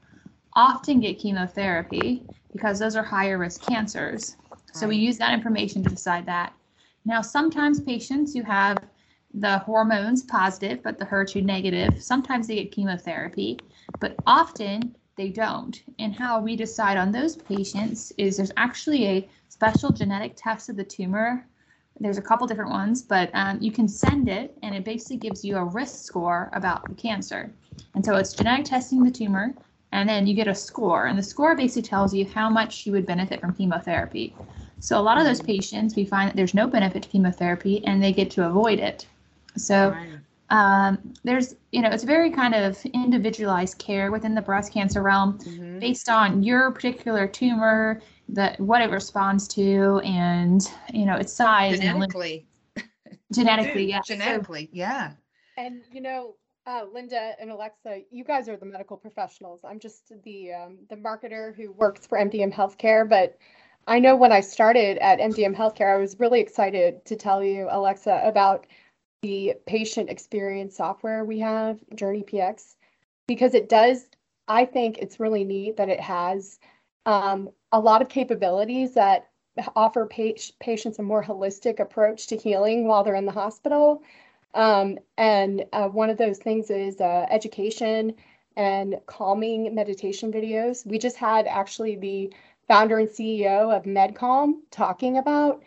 often 0.55 1.01
get 1.01 1.19
chemotherapy 1.19 2.23
because 2.53 2.79
those 2.79 2.95
are 2.95 3.03
higher 3.03 3.39
risk 3.39 3.63
cancers. 3.63 4.37
So 4.75 4.87
we 4.87 4.97
use 4.97 5.17
that 5.19 5.33
information 5.33 5.83
to 5.83 5.89
decide 5.89 6.27
that. 6.27 6.53
Now, 7.07 7.23
sometimes 7.23 7.81
patients 7.81 8.35
who 8.35 8.43
have 8.43 8.79
the 9.35 9.59
hormones 9.59 10.23
positive 10.23 10.83
but 10.83 10.99
the 10.99 11.05
HER2 11.05 11.45
negative, 11.45 12.03
sometimes 12.03 12.47
they 12.47 12.57
get 12.57 12.73
chemotherapy, 12.73 13.59
but 14.01 14.15
often 14.27 14.95
they 15.17 15.29
don't. 15.29 15.83
And 15.99 16.15
how 16.15 16.41
we 16.41 16.57
decide 16.57 16.97
on 16.97 17.13
those 17.13 17.37
patients 17.37 18.13
is 18.19 18.37
there's 18.37 18.53
actually 18.57 19.07
a 19.07 19.29
special 19.49 19.91
genetic 19.91 20.35
test 20.37 20.69
of 20.69 20.77
the 20.77 20.85
tumor. 20.85 21.47
There's 22.01 22.19
a 22.19 22.23
couple 22.23 22.47
different 22.47 22.71
ones, 22.71 23.03
but 23.03 23.31
um, 23.35 23.59
you 23.61 23.71
can 23.71 23.87
send 23.87 24.29
it 24.29 24.57
and 24.63 24.75
it 24.75 24.85
basically 24.85 25.17
gives 25.17 25.45
you 25.45 25.57
a 25.57 25.65
risk 25.65 26.05
score 26.05 26.51
about 26.53 26.89
the 26.89 26.95
cancer. 26.95 27.53
And 27.95 28.05
so 28.05 28.17
it's 28.17 28.33
genetic 28.33 28.67
testing 28.67 29.03
the 29.05 29.11
tumor, 29.11 29.55
and 29.93 30.09
then 30.09 30.27
you 30.27 30.35
get 30.35 30.49
a 30.49 30.55
score. 30.55 31.07
And 31.07 31.17
the 31.17 31.23
score 31.23 31.55
basically 31.55 31.83
tells 31.83 32.13
you 32.13 32.27
how 32.27 32.51
much 32.51 32.85
you 32.85 32.93
would 32.93 33.07
benefit 33.07 33.41
from 33.41 33.55
chemotherapy. 33.55 34.35
So 34.81 34.99
a 34.99 35.03
lot 35.03 35.19
of 35.19 35.25
those 35.25 35.41
patients, 35.41 35.95
we 35.95 36.05
find 36.05 36.29
that 36.29 36.37
there's 36.37 36.55
no 36.55 36.67
benefit 36.67 37.05
to 37.05 37.09
chemotherapy 37.09 37.85
and 37.87 38.03
they 38.03 38.13
get 38.13 38.31
to 38.33 38.47
avoid 38.47 38.81
it. 38.81 39.07
So 39.57 39.91
right 39.91 40.19
um, 40.51 41.15
there's 41.25 41.57
you 41.73 41.81
know 41.81 41.89
it's 41.91 42.05
very 42.05 42.31
kind 42.31 42.55
of 42.55 42.85
individualized 42.87 43.79
care 43.79 44.13
within 44.13 44.35
the 44.35 44.43
breast 44.43 44.73
cancer 44.73 45.03
realm 45.03 45.39
mm-hmm. 45.39 45.79
based 45.79 46.09
on 46.09 46.43
your 46.43 46.71
particular 46.71 47.27
tumor 47.27 48.01
that 48.29 48.61
what 48.61 48.81
it 48.83 48.91
responds 48.91 49.49
to 49.49 50.01
and 50.05 50.71
you 50.93 51.07
know 51.07 51.17
its 51.17 51.33
size 51.33 51.81
genetically 51.81 52.47
and 52.77 52.87
genetically 53.33 53.89
yeah 53.89 54.01
genetically 54.07 54.67
so, 54.67 54.71
yeah 54.73 55.13
and 55.57 55.83
you 55.93 56.01
know 56.01 56.35
uh, 56.67 56.87
Linda 56.95 57.33
and 57.39 57.51
Alexa, 57.51 58.05
you 58.11 58.25
guys 58.25 58.49
are 58.49 58.57
the 58.57 58.65
medical 58.65 58.97
professionals. 58.97 59.61
I'm 59.69 59.79
just 59.79 60.15
the 60.25 60.51
um, 60.55 60.79
the 60.89 60.97
marketer 60.97 61.55
who 61.55 61.73
works 61.73 62.07
for 62.07 62.17
MDM 62.17 62.55
Healthcare. 62.55 63.07
But 63.07 63.37
I 63.87 63.99
know 63.99 64.17
when 64.17 64.33
I 64.33 64.41
started 64.41 64.97
at 65.03 65.19
MDM 65.19 65.55
Healthcare, 65.55 65.93
I 65.95 65.99
was 65.99 66.19
really 66.19 66.41
excited 66.41 67.05
to 67.05 67.17
tell 67.17 67.45
you, 67.45 67.69
Alexa, 67.71 68.23
about 68.25 68.67
the 69.25 69.55
patient 69.65 70.11
experience 70.11 70.77
software 70.77 71.25
we 71.25 71.39
have, 71.39 71.81
Journey 71.95 72.23
PX, 72.23 72.77
because 73.27 73.55
it 73.55 73.71
does, 73.71 74.11
I 74.49 74.67
think 74.67 74.99
it's 74.99 75.19
really 75.19 75.45
neat 75.45 75.79
that 75.79 75.89
it 75.89 75.99
has 75.99 76.59
um, 77.07 77.49
a 77.73 77.81
lot 77.81 78.03
of 78.03 78.11
capabilities 78.11 78.93
that 78.93 79.31
offer 79.75 80.05
pa- 80.05 80.39
patients 80.61 80.99
a 80.99 81.03
more 81.03 81.25
holistic 81.25 81.81
approach 81.81 82.27
to 82.27 82.37
healing 82.37 82.87
while 82.87 83.03
they're 83.03 83.15
in 83.15 83.25
the 83.25 83.33
hospital. 83.33 84.03
Um, 84.53 84.99
and 85.17 85.65
uh, 85.73 85.89
one 85.89 86.11
of 86.11 86.19
those 86.19 86.37
things 86.37 86.69
is 86.69 87.01
uh, 87.01 87.25
education 87.31 88.13
and 88.59 88.97
calming 89.07 89.75
meditation 89.75 90.31
videos. 90.31 90.85
We 90.85 90.99
just 90.99 91.17
had 91.17 91.47
actually 91.47 91.97
the 91.97 92.31
founder 92.69 92.99
and 92.99 93.09
CEO 93.09 93.75
of 93.75 93.85
MedCalm 93.85 94.57
talking 94.71 95.17
about 95.17 95.63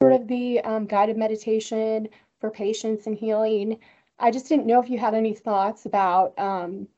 sort 0.00 0.12
of 0.12 0.28
the 0.28 0.60
um, 0.60 0.86
guided 0.86 1.16
meditation 1.16 2.08
for 2.42 2.50
patients 2.50 3.06
and 3.06 3.16
healing. 3.16 3.78
I 4.18 4.32
just 4.32 4.48
didn't 4.48 4.66
know 4.66 4.82
if 4.82 4.90
you 4.90 4.98
had 4.98 5.14
any 5.14 5.32
thoughts 5.32 5.86
about 5.86 6.36
um, 6.38 6.88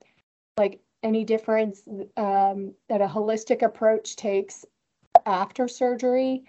like 0.57 0.81
any 1.03 1.23
difference 1.23 1.83
um, 2.17 2.73
that 2.89 3.03
a 3.03 3.07
holistic 3.07 3.61
approach 3.63 4.17
takes 4.17 4.65
after 5.27 5.69
surgery 5.69 6.45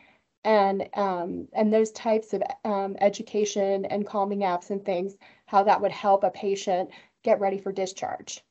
and 0.45 0.87
um, 0.93 1.49
and 1.53 1.73
those 1.73 1.91
types 1.91 2.33
of 2.33 2.41
um, 2.63 2.95
education 3.01 3.83
and 3.85 4.07
calming 4.07 4.39
apps 4.39 4.69
and 4.69 4.83
things, 4.85 5.17
how 5.45 5.61
that 5.63 5.81
would 5.81 5.91
help 5.91 6.23
a 6.23 6.29
patient 6.29 6.89
get 7.23 7.39
ready 7.41 7.57
for 7.57 7.73
discharge. 7.73 8.43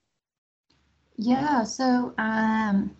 Yeah, 1.16 1.62
so 1.62 2.12
um, 2.18 2.94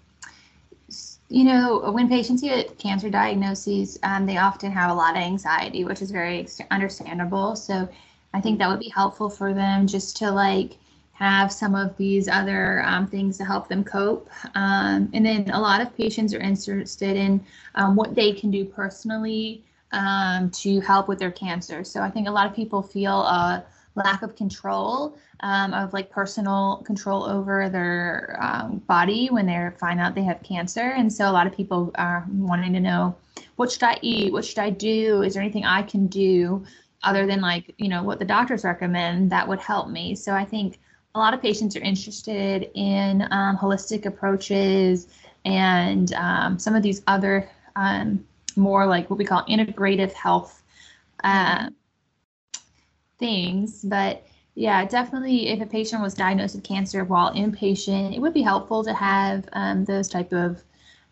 you 1.29 1.45
know, 1.45 1.91
when 1.91 2.09
patients 2.09 2.43
get 2.43 2.79
cancer 2.79 3.11
diagnoses, 3.11 3.99
um, 4.03 4.27
they 4.27 4.37
often 4.37 4.71
have 4.71 4.91
a 4.91 4.95
lot 4.95 5.17
of 5.17 5.23
anxiety, 5.23 5.85
which 5.85 6.03
is 6.03 6.11
very 6.11 6.47
understandable. 6.71 7.57
So 7.57 7.89
I 8.35 8.41
think 8.41 8.59
that 8.59 8.69
would 8.69 8.81
be 8.81 8.91
helpful 8.91 9.31
for 9.31 9.55
them 9.55 9.87
just 9.87 10.17
to 10.19 10.31
like 10.31 10.77
have 11.13 11.53
some 11.53 11.75
of 11.75 11.97
these 11.97 12.29
other 12.29 12.83
um, 12.85 13.07
things 13.07 13.39
to 13.39 13.45
help 13.45 13.69
them 13.69 13.85
cope. 13.85 14.29
Um, 14.55 15.09
and 15.15 15.25
then 15.25 15.49
a 15.51 15.61
lot 15.61 15.81
of 15.81 15.97
patients 15.97 16.35
are 16.35 16.41
interested 16.41 17.17
in 17.17 17.45
um, 17.77 17.95
what 17.95 18.15
they 18.15 18.33
can 18.33 18.51
do 18.51 18.65
personally 18.65 19.65
um, 19.93 20.51
to 20.51 20.81
help 20.81 21.09
with 21.09 21.21
their 21.21 21.31
cancer. 21.31 21.85
So 21.85 22.01
I 22.01 22.11
think 22.11 22.27
a 22.27 22.31
lot 22.31 22.47
of 22.47 22.55
people 22.55 22.83
feel 22.83 23.21
a 23.21 23.65
lack 23.95 24.23
of 24.23 24.35
control 24.35 25.17
um, 25.41 25.73
of 25.73 25.93
like 25.93 26.11
personal 26.11 26.83
control 26.85 27.25
over 27.25 27.69
their 27.69 28.39
um, 28.41 28.79
body 28.89 29.29
when 29.29 29.47
they 29.47 29.71
find 29.79 30.01
out 30.01 30.15
they 30.15 30.23
have 30.25 30.43
cancer. 30.43 30.95
And 30.97 31.13
so 31.13 31.31
a 31.31 31.33
lot 31.33 31.47
of 31.47 31.55
people 31.55 31.93
are 31.95 32.27
wanting 32.33 32.73
to 32.73 32.81
know 32.81 33.17
what 33.57 33.71
should 33.71 33.85
I 33.85 33.99
eat? 34.03 34.33
What 34.33 34.45
should 34.45 34.59
I 34.59 34.71
do? 34.71 35.23
Is 35.23 35.35
there 35.35 35.43
anything 35.43 35.65
I 35.65 35.83
can 35.83 36.07
do 36.07 36.65
other 37.03 37.27
than 37.27 37.41
like, 37.41 37.73
you 37.79 37.89
know, 37.89 38.03
what 38.03 38.19
the 38.19 38.25
doctors 38.25 38.65
recommend 38.65 39.31
that 39.31 39.47
would 39.47 39.61
help 39.61 39.89
me? 39.89 40.15
So 40.15 40.33
I 40.33 40.45
think 40.45 40.79
a 41.15 41.19
lot 41.19 41.35
of 41.35 41.41
patients 41.41 41.77
are 41.77 41.81
interested 41.81 42.71
in 42.75 43.29
um, 43.31 43.57
holistic 43.57 44.07
approaches 44.07 45.09
and 45.45 46.13
um, 46.15 46.59
some 46.59 46.75
of 46.75 46.83
these 46.83 47.03
other 47.07 47.49
um, 47.77 48.25
more 48.57 48.87
like 48.87 49.11
what 49.11 49.19
we 49.19 49.25
call 49.25 49.45
integrative 49.45 50.13
health 50.13 50.63
uh, 51.23 51.69
things. 53.19 53.83
But 53.85 54.25
Yeah, 54.57 54.85
definitely. 54.87 55.49
If 55.49 55.61
a 55.61 55.67
patient 55.67 56.01
was 56.03 56.15
diagnosed 56.15 56.55
with 56.55 56.65
cancer 56.65 57.05
while 57.05 57.35
inpatient, 57.35 58.15
it 58.15 58.21
would 58.21 58.35
be 58.35 58.43
helpful 58.43 58.85
to 58.85 58.95
have 58.95 59.49
um, 59.53 59.85
those 59.85 60.09
type 60.09 60.33
of 60.33 60.63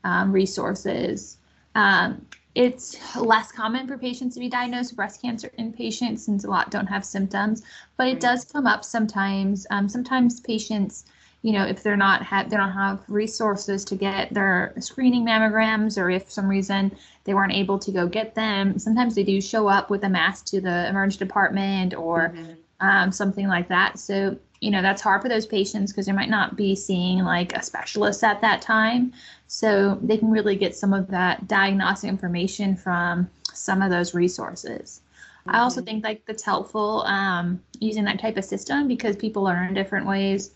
um, 0.05 0.31
resources. 0.33 1.39
Um, 1.75 2.27
it's 2.55 2.97
less 3.17 3.51
common 3.51 3.87
for 3.89 3.97
patients 3.99 4.35
to 4.35 4.41
be 4.41 4.49
diagnosed 4.49 4.93
with 4.93 4.97
breast 4.97 5.23
cancer 5.23 5.51
inpatient 5.59 6.19
since 6.19 6.45
a 6.45 6.51
lot 6.51 6.71
don't 6.71 6.87
have 6.87 7.05
symptoms, 7.05 7.63
but 7.97 8.07
it 8.09 8.21
does 8.21 8.45
come 8.45 8.67
up 8.67 8.85
sometimes. 8.85 9.67
Um, 9.71 9.89
sometimes 9.89 10.41
patients, 10.41 11.07
you 11.43 11.53
know, 11.53 11.65
if 11.67 11.83
they're 11.83 11.97
not 11.97 12.23
have 12.23 12.51
they 12.51 12.57
don't 12.57 12.73
have 12.73 13.01
resources 13.09 13.85
to 13.87 13.97
get 13.97 14.33
their 14.33 14.75
screening 14.81 15.25
mammograms, 15.27 16.01
or 16.01 16.11
if 16.11 16.25
for 16.25 16.31
some 16.31 16.49
reason 16.49 16.97
they 17.25 17.35
weren't 17.35 17.53
able 17.53 17.79
to 17.81 17.91
go 17.93 18.07
get 18.07 18.35
them, 18.35 18.79
sometimes 18.79 19.15
they 19.15 19.25
do 19.25 19.41
show 19.41 19.69
up 19.69 19.91
with 19.91 20.05
a 20.05 20.09
mass 20.09 20.43
to 20.43 20.61
the 20.61 20.89
emergency 20.89 21.19
department 21.19 21.95
or 21.95 22.35
Mhm. 22.35 22.57
um, 22.81 23.13
something 23.13 23.49
like 23.49 23.69
that. 23.69 23.99
So, 23.99 24.37
you 24.61 24.71
know, 24.71 24.83
that's 24.83 25.03
hard 25.03 25.23
for 25.23 25.29
those 25.29 25.47
patients 25.47 25.93
because 25.93 26.07
they 26.07 26.13
might 26.13 26.31
not 26.31 26.57
be 26.57 26.75
seeing 26.75 27.25
like 27.25 27.53
a 27.57 27.63
specialist 27.63 28.23
at 28.25 28.41
that 28.41 28.63
time. 28.63 29.13
So 29.47 29.99
they 30.03 30.17
can 30.19 30.31
really 30.31 30.57
get 30.57 30.75
some 30.77 30.93
of 30.93 31.09
that 31.09 31.47
diagnostic 31.49 32.09
information 32.09 32.77
from 32.77 33.31
some 33.53 33.83
of 33.83 33.91
those 33.91 34.15
resources. 34.15 35.03
I 35.49 35.59
also 35.61 35.81
Mhm. 35.81 35.87
think 35.87 36.05
like 36.05 36.25
that's 36.27 36.43
helpful 36.43 37.03
um, 37.07 37.61
using 37.81 38.05
that 38.05 38.19
type 38.21 38.37
of 38.37 38.45
system 38.45 38.89
because 38.89 39.17
people 39.17 39.43
learn 39.43 39.75
different 39.75 40.07
ways. 40.07 40.53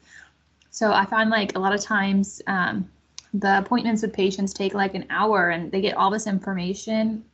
So 0.76 0.92
I 0.92 1.06
find 1.06 1.30
like 1.30 1.56
a 1.56 1.59
lot 1.59 1.75
of 1.75 1.80
times 1.80 2.42
um, 2.47 2.90
the 3.33 3.59
appointments 3.59 4.02
with 4.02 4.12
patients 4.12 4.52
take 4.52 4.75
like 4.75 4.95
an 4.95 5.06
hour 5.09 5.50
and 5.50 5.73
they 5.73 5.80
get 5.80 5.97
all 5.97 6.11
this 6.11 6.26
information 6.26 7.25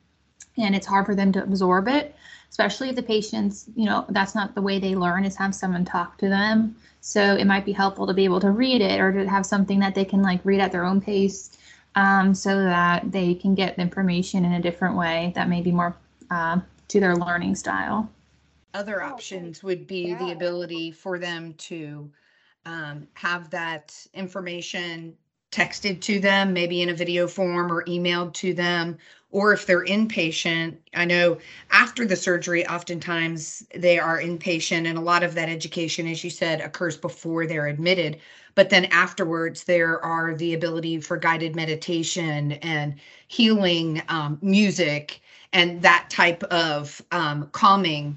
and 0.56 0.74
it's 0.74 0.86
hard 0.86 1.06
for 1.06 1.14
them 1.14 1.32
to 1.32 1.42
absorb 1.42 1.88
it 1.88 2.14
especially 2.52 2.90
if 2.90 2.96
the 2.96 3.02
patients 3.02 3.70
you 3.74 3.86
know 3.86 4.04
that's 4.10 4.34
not 4.34 4.54
the 4.54 4.60
way 4.60 4.78
they 4.78 4.94
learn 4.94 5.24
is 5.24 5.34
have 5.34 5.54
someone 5.54 5.84
talk 5.84 6.18
to 6.18 6.28
them. 6.28 6.76
So 7.00 7.34
it 7.34 7.46
might 7.46 7.64
be 7.64 7.72
helpful 7.72 8.06
to 8.06 8.14
be 8.14 8.24
able 8.24 8.40
to 8.40 8.50
read 8.50 8.82
it 8.82 9.00
or 9.00 9.10
to 9.10 9.28
have 9.28 9.46
something 9.46 9.80
that 9.80 9.94
they 9.94 10.04
can 10.04 10.22
like 10.22 10.40
read 10.44 10.60
at 10.60 10.70
their 10.70 10.84
own 10.84 11.00
pace 11.00 11.56
um, 11.96 12.34
so 12.34 12.62
that 12.62 13.10
they 13.10 13.34
can 13.34 13.54
get 13.54 13.76
the 13.76 13.82
information 13.82 14.44
in 14.44 14.52
a 14.52 14.60
different 14.60 14.96
way 14.96 15.32
that 15.34 15.48
may 15.48 15.62
be 15.62 15.72
more 15.72 15.96
um, 16.30 16.62
to 16.88 17.00
their 17.00 17.16
learning 17.16 17.54
style. 17.54 18.08
Other 18.74 19.02
Oh, 19.02 19.08
options 19.08 19.62
would 19.62 19.86
be 19.86 20.14
the 20.14 20.32
ability 20.32 20.92
for 20.92 21.18
them 21.18 21.54
to 21.54 22.10
um, 22.66 23.06
have 23.14 23.50
that 23.50 23.94
information 24.14 25.16
texted 25.50 26.00
to 26.00 26.18
them, 26.18 26.52
maybe 26.52 26.82
in 26.82 26.88
a 26.88 26.94
video 26.94 27.28
form 27.28 27.70
or 27.70 27.84
emailed 27.84 28.32
to 28.34 28.54
them. 28.54 28.96
Or 29.30 29.52
if 29.52 29.64
they're 29.66 29.84
inpatient, 29.84 30.76
I 30.94 31.04
know 31.06 31.38
after 31.70 32.04
the 32.04 32.16
surgery, 32.16 32.66
oftentimes 32.66 33.66
they 33.74 33.98
are 33.98 34.20
inpatient, 34.20 34.86
and 34.86 34.98
a 34.98 35.02
lot 35.02 35.22
of 35.22 35.34
that 35.34 35.48
education, 35.48 36.06
as 36.06 36.22
you 36.22 36.30
said, 36.30 36.60
occurs 36.60 36.96
before 36.96 37.46
they're 37.46 37.66
admitted. 37.66 38.18
But 38.54 38.68
then 38.68 38.86
afterwards, 38.86 39.64
there 39.64 40.04
are 40.04 40.34
the 40.34 40.52
ability 40.52 41.00
for 41.00 41.16
guided 41.16 41.56
meditation 41.56 42.52
and 42.52 42.96
healing 43.28 44.02
um, 44.08 44.38
music 44.42 45.22
and 45.52 45.80
that 45.82 46.08
type 46.10 46.42
of 46.44 47.00
um, 47.12 47.48
calming 47.52 48.16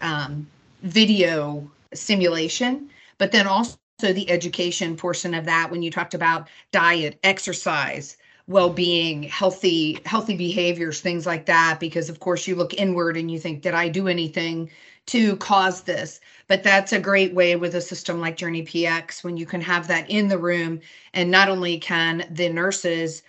um, 0.00 0.46
video 0.82 1.70
simulation, 1.92 2.90
but 3.20 3.32
then 3.32 3.46
also 3.46 3.76
the 4.00 4.30
education 4.30 4.96
portion 4.96 5.34
of 5.34 5.44
that 5.44 5.70
when 5.70 5.82
you 5.82 5.90
talked 5.90 6.14
about 6.14 6.48
diet, 6.72 7.20
exercise, 7.22 8.16
well-being, 8.46 9.22
healthy 9.24 10.00
healthy 10.06 10.34
behaviors, 10.34 11.00
things 11.00 11.26
like 11.26 11.44
that 11.44 11.78
because 11.78 12.08
of 12.08 12.18
course 12.18 12.46
you 12.46 12.56
look 12.56 12.72
inward 12.72 13.18
and 13.18 13.30
you 13.30 13.38
think 13.38 13.60
did 13.60 13.74
I 13.74 13.90
do 13.90 14.08
anything 14.08 14.70
to 15.06 15.36
cause 15.36 15.82
this? 15.82 16.18
But 16.48 16.62
that's 16.62 16.94
a 16.94 16.98
great 16.98 17.34
way 17.34 17.56
with 17.56 17.74
a 17.74 17.80
system 17.82 18.22
like 18.22 18.38
Journey 18.38 18.64
PX 18.64 19.22
when 19.22 19.36
you 19.36 19.44
can 19.44 19.60
have 19.60 19.86
that 19.88 20.08
in 20.08 20.28
the 20.28 20.38
room 20.38 20.80
and 21.12 21.30
not 21.30 21.50
only 21.50 21.78
can 21.78 22.26
the 22.30 22.48
nurses 22.48 23.22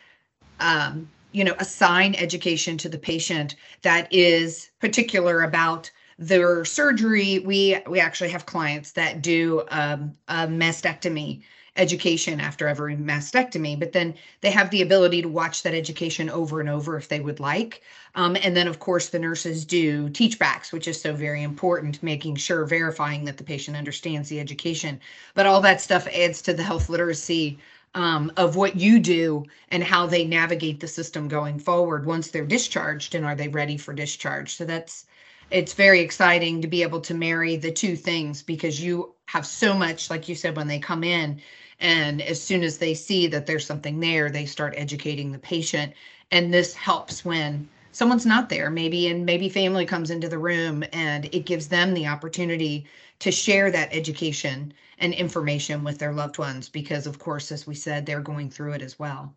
um, 0.62 1.10
you 1.34 1.44
know 1.44 1.56
assign 1.60 2.16
education 2.16 2.78
to 2.78 2.88
the 2.88 2.98
patient 2.98 3.58
that 3.82 4.08
is 4.10 4.70
particular 4.80 5.42
about 5.42 5.92
their 6.22 6.64
surgery 6.64 7.40
we 7.40 7.76
we 7.88 8.00
actually 8.00 8.30
have 8.30 8.46
clients 8.46 8.92
that 8.92 9.24
do 9.24 9.64
um, 9.70 10.16
a 10.28 10.48
mastectomy 10.48 11.42
education 11.78 12.40
after 12.40 12.68
every 12.68 12.96
mastectomy 12.96 13.80
but 13.80 13.92
then 13.92 14.14
they 14.42 14.52
have 14.52 14.70
the 14.70 14.84
ability 14.84 15.24
to 15.24 15.28
watch 15.28 15.64
that 15.64 15.74
education 15.74 16.30
over 16.30 16.60
and 16.60 16.70
over 16.70 16.96
if 16.96 17.08
they 17.08 17.20
would 17.20 17.40
like. 17.40 17.82
Um, 18.14 18.38
and 18.44 18.56
then 18.56 18.68
of 18.68 18.78
course 18.78 19.10
the 19.10 19.18
nurses 19.18 19.66
do 19.66 20.10
teach 20.10 20.38
backs 20.38 20.72
which 20.72 20.88
is 20.88 21.02
so 21.02 21.12
very 21.12 21.42
important 21.42 22.04
making 22.04 22.36
sure 22.36 22.66
verifying 22.66 23.26
that 23.26 23.38
the 23.38 23.44
patient 23.44 23.76
understands 23.76 24.30
the 24.30 24.40
education. 24.40 25.00
But 25.34 25.48
all 25.48 25.62
that 25.62 25.82
stuff 25.82 26.08
adds 26.08 26.44
to 26.44 26.54
the 26.54 26.62
health 26.62 26.88
literacy 26.88 27.58
um, 27.96 28.32
of 28.38 28.56
what 28.56 28.76
you 28.76 29.00
do 29.00 29.46
and 29.70 29.84
how 29.84 30.06
they 30.06 30.24
navigate 30.24 30.82
the 30.82 30.88
system 30.88 31.28
going 31.28 31.58
forward. 31.58 32.06
Once 32.06 32.30
they're 32.30 32.46
discharged 32.46 33.16
and 33.16 33.26
are 33.26 33.36
they 33.36 33.48
ready 33.48 33.76
for 33.76 33.92
discharge? 33.92 34.54
So 34.54 34.66
that's 34.66 35.08
it's 35.52 35.74
very 35.74 36.00
exciting 36.00 36.62
to 36.62 36.68
be 36.68 36.82
able 36.82 37.02
to 37.02 37.14
marry 37.14 37.58
the 37.58 37.72
two 37.72 37.96
things 37.96 38.42
because 38.42 38.82
you 38.82 39.14
have 39.28 39.46
so 39.46 39.74
much 39.74 40.10
like 40.10 40.28
you 40.30 40.36
said 40.36 40.56
when 40.56 40.68
they 40.68 40.80
come 40.80 41.04
in 41.04 41.42
and 41.80 42.22
as 42.22 42.42
soon 42.42 42.64
as 42.64 42.78
they 42.78 42.94
see 42.94 43.28
that 43.28 43.46
there's 43.46 43.66
something 43.66 44.00
there 44.00 44.30
they 44.30 44.46
start 44.46 44.74
educating 44.78 45.32
the 45.32 45.40
patient. 45.40 45.94
And 46.32 46.54
this 46.54 46.74
helps 46.74 47.26
when 47.26 47.68
someone's 47.92 48.26
not 48.26 48.50
there 48.50 48.70
maybe 48.70 49.08
and 49.08 49.26
maybe 49.26 49.50
family 49.50 49.86
comes 49.86 50.12
into 50.12 50.30
the 50.30 50.38
room 50.38 50.84
and 50.94 51.26
it 51.34 51.46
gives 51.46 51.68
them 51.68 51.94
the 51.94 52.08
opportunity 52.08 52.88
to 53.20 53.32
share 53.32 53.70
that 53.72 53.94
education 53.94 54.74
and 55.00 55.14
information 55.14 55.84
with 55.84 55.98
their 55.98 56.14
loved 56.14 56.38
ones 56.38 56.70
because 56.70 57.06
of 57.08 57.20
course 57.20 57.52
as 57.52 57.68
we 57.68 57.76
said 57.76 58.06
they're 58.06 58.22
going 58.22 58.50
through 58.50 58.74
it 58.74 58.82
as 58.82 58.98
well 58.98 59.36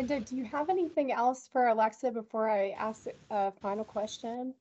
Linda, 0.00 0.18
do 0.18 0.34
you 0.34 0.46
have 0.46 0.70
anything 0.70 1.12
else 1.12 1.46
for 1.52 1.66
Alexa 1.66 2.10
before 2.10 2.48
I 2.48 2.70
ask 2.70 3.04
a 3.30 3.52
final 3.60 3.84
question? 3.84 4.54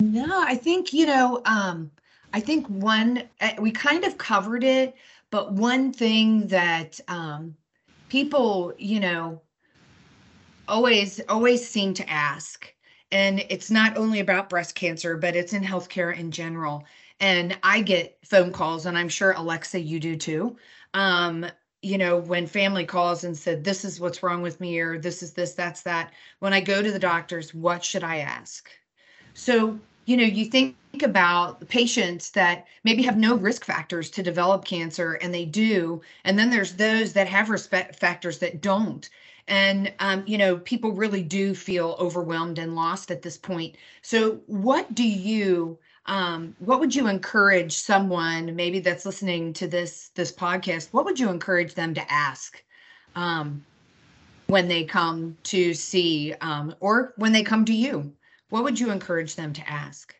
No, 0.00 0.42
I 0.42 0.54
think, 0.54 0.94
you 0.94 1.04
know, 1.04 1.42
um, 1.44 1.90
I 2.32 2.40
think 2.40 2.66
one, 2.68 3.24
uh, 3.42 3.50
we 3.58 3.70
kind 3.70 4.04
of 4.04 4.16
covered 4.16 4.64
it, 4.64 4.96
but 5.30 5.52
one 5.52 5.92
thing 5.92 6.46
that 6.46 6.98
um, 7.08 7.54
people, 8.08 8.72
you 8.78 9.00
know, 9.00 9.42
always, 10.66 11.20
always 11.28 11.68
seem 11.68 11.92
to 11.92 12.08
ask, 12.08 12.72
and 13.12 13.44
it's 13.50 13.70
not 13.70 13.98
only 13.98 14.20
about 14.20 14.48
breast 14.48 14.74
cancer, 14.74 15.18
but 15.18 15.36
it's 15.36 15.52
in 15.52 15.62
healthcare 15.62 16.16
in 16.16 16.30
general. 16.30 16.86
And 17.20 17.58
I 17.62 17.82
get 17.82 18.16
phone 18.24 18.50
calls, 18.50 18.86
and 18.86 18.96
I'm 18.96 19.10
sure 19.10 19.32
Alexa, 19.32 19.78
you 19.78 20.00
do 20.00 20.16
too. 20.16 20.56
Um, 20.94 21.44
you 21.82 21.98
know, 21.98 22.18
when 22.18 22.46
family 22.46 22.84
calls 22.84 23.24
and 23.24 23.36
said, 23.36 23.64
This 23.64 23.84
is 23.84 24.00
what's 24.00 24.22
wrong 24.22 24.42
with 24.42 24.60
me, 24.60 24.78
or 24.80 24.98
this 24.98 25.22
is 25.22 25.32
this, 25.32 25.54
that's 25.54 25.82
that. 25.82 26.12
When 26.40 26.52
I 26.52 26.60
go 26.60 26.82
to 26.82 26.92
the 26.92 26.98
doctors, 26.98 27.54
what 27.54 27.84
should 27.84 28.04
I 28.04 28.18
ask? 28.18 28.70
So, 29.34 29.78
you 30.06 30.16
know, 30.16 30.24
you 30.24 30.44
think 30.46 30.76
about 31.02 31.66
patients 31.68 32.30
that 32.32 32.66
maybe 32.84 33.02
have 33.02 33.16
no 33.16 33.36
risk 33.36 33.64
factors 33.64 34.10
to 34.10 34.22
develop 34.22 34.64
cancer 34.64 35.14
and 35.14 35.32
they 35.32 35.44
do. 35.44 36.02
And 36.24 36.38
then 36.38 36.50
there's 36.50 36.74
those 36.74 37.12
that 37.12 37.28
have 37.28 37.48
risk 37.48 37.70
factors 37.70 38.38
that 38.38 38.60
don't. 38.60 39.08
And, 39.46 39.92
um, 39.98 40.24
you 40.26 40.38
know, 40.38 40.58
people 40.58 40.92
really 40.92 41.22
do 41.22 41.54
feel 41.54 41.96
overwhelmed 41.98 42.58
and 42.58 42.76
lost 42.76 43.10
at 43.10 43.22
this 43.22 43.38
point. 43.38 43.76
So, 44.02 44.40
what 44.46 44.94
do 44.94 45.04
you, 45.06 45.78
um, 46.06 46.56
what 46.58 46.80
would 46.80 46.94
you 46.94 47.06
encourage 47.06 47.74
someone 47.74 48.56
maybe 48.56 48.80
that's 48.80 49.06
listening 49.06 49.52
to 49.54 49.68
this 49.68 50.10
this 50.14 50.32
podcast? 50.32 50.88
What 50.92 51.04
would 51.04 51.18
you 51.18 51.30
encourage 51.30 51.74
them 51.74 51.94
to 51.94 52.12
ask 52.12 52.62
um, 53.14 53.64
when 54.46 54.68
they 54.68 54.84
come 54.84 55.36
to 55.44 55.74
see, 55.74 56.34
um, 56.40 56.74
or 56.80 57.12
when 57.16 57.32
they 57.32 57.42
come 57.42 57.64
to 57.66 57.74
you? 57.74 58.12
What 58.48 58.64
would 58.64 58.80
you 58.80 58.90
encourage 58.90 59.36
them 59.36 59.52
to 59.52 59.68
ask? 59.68 60.14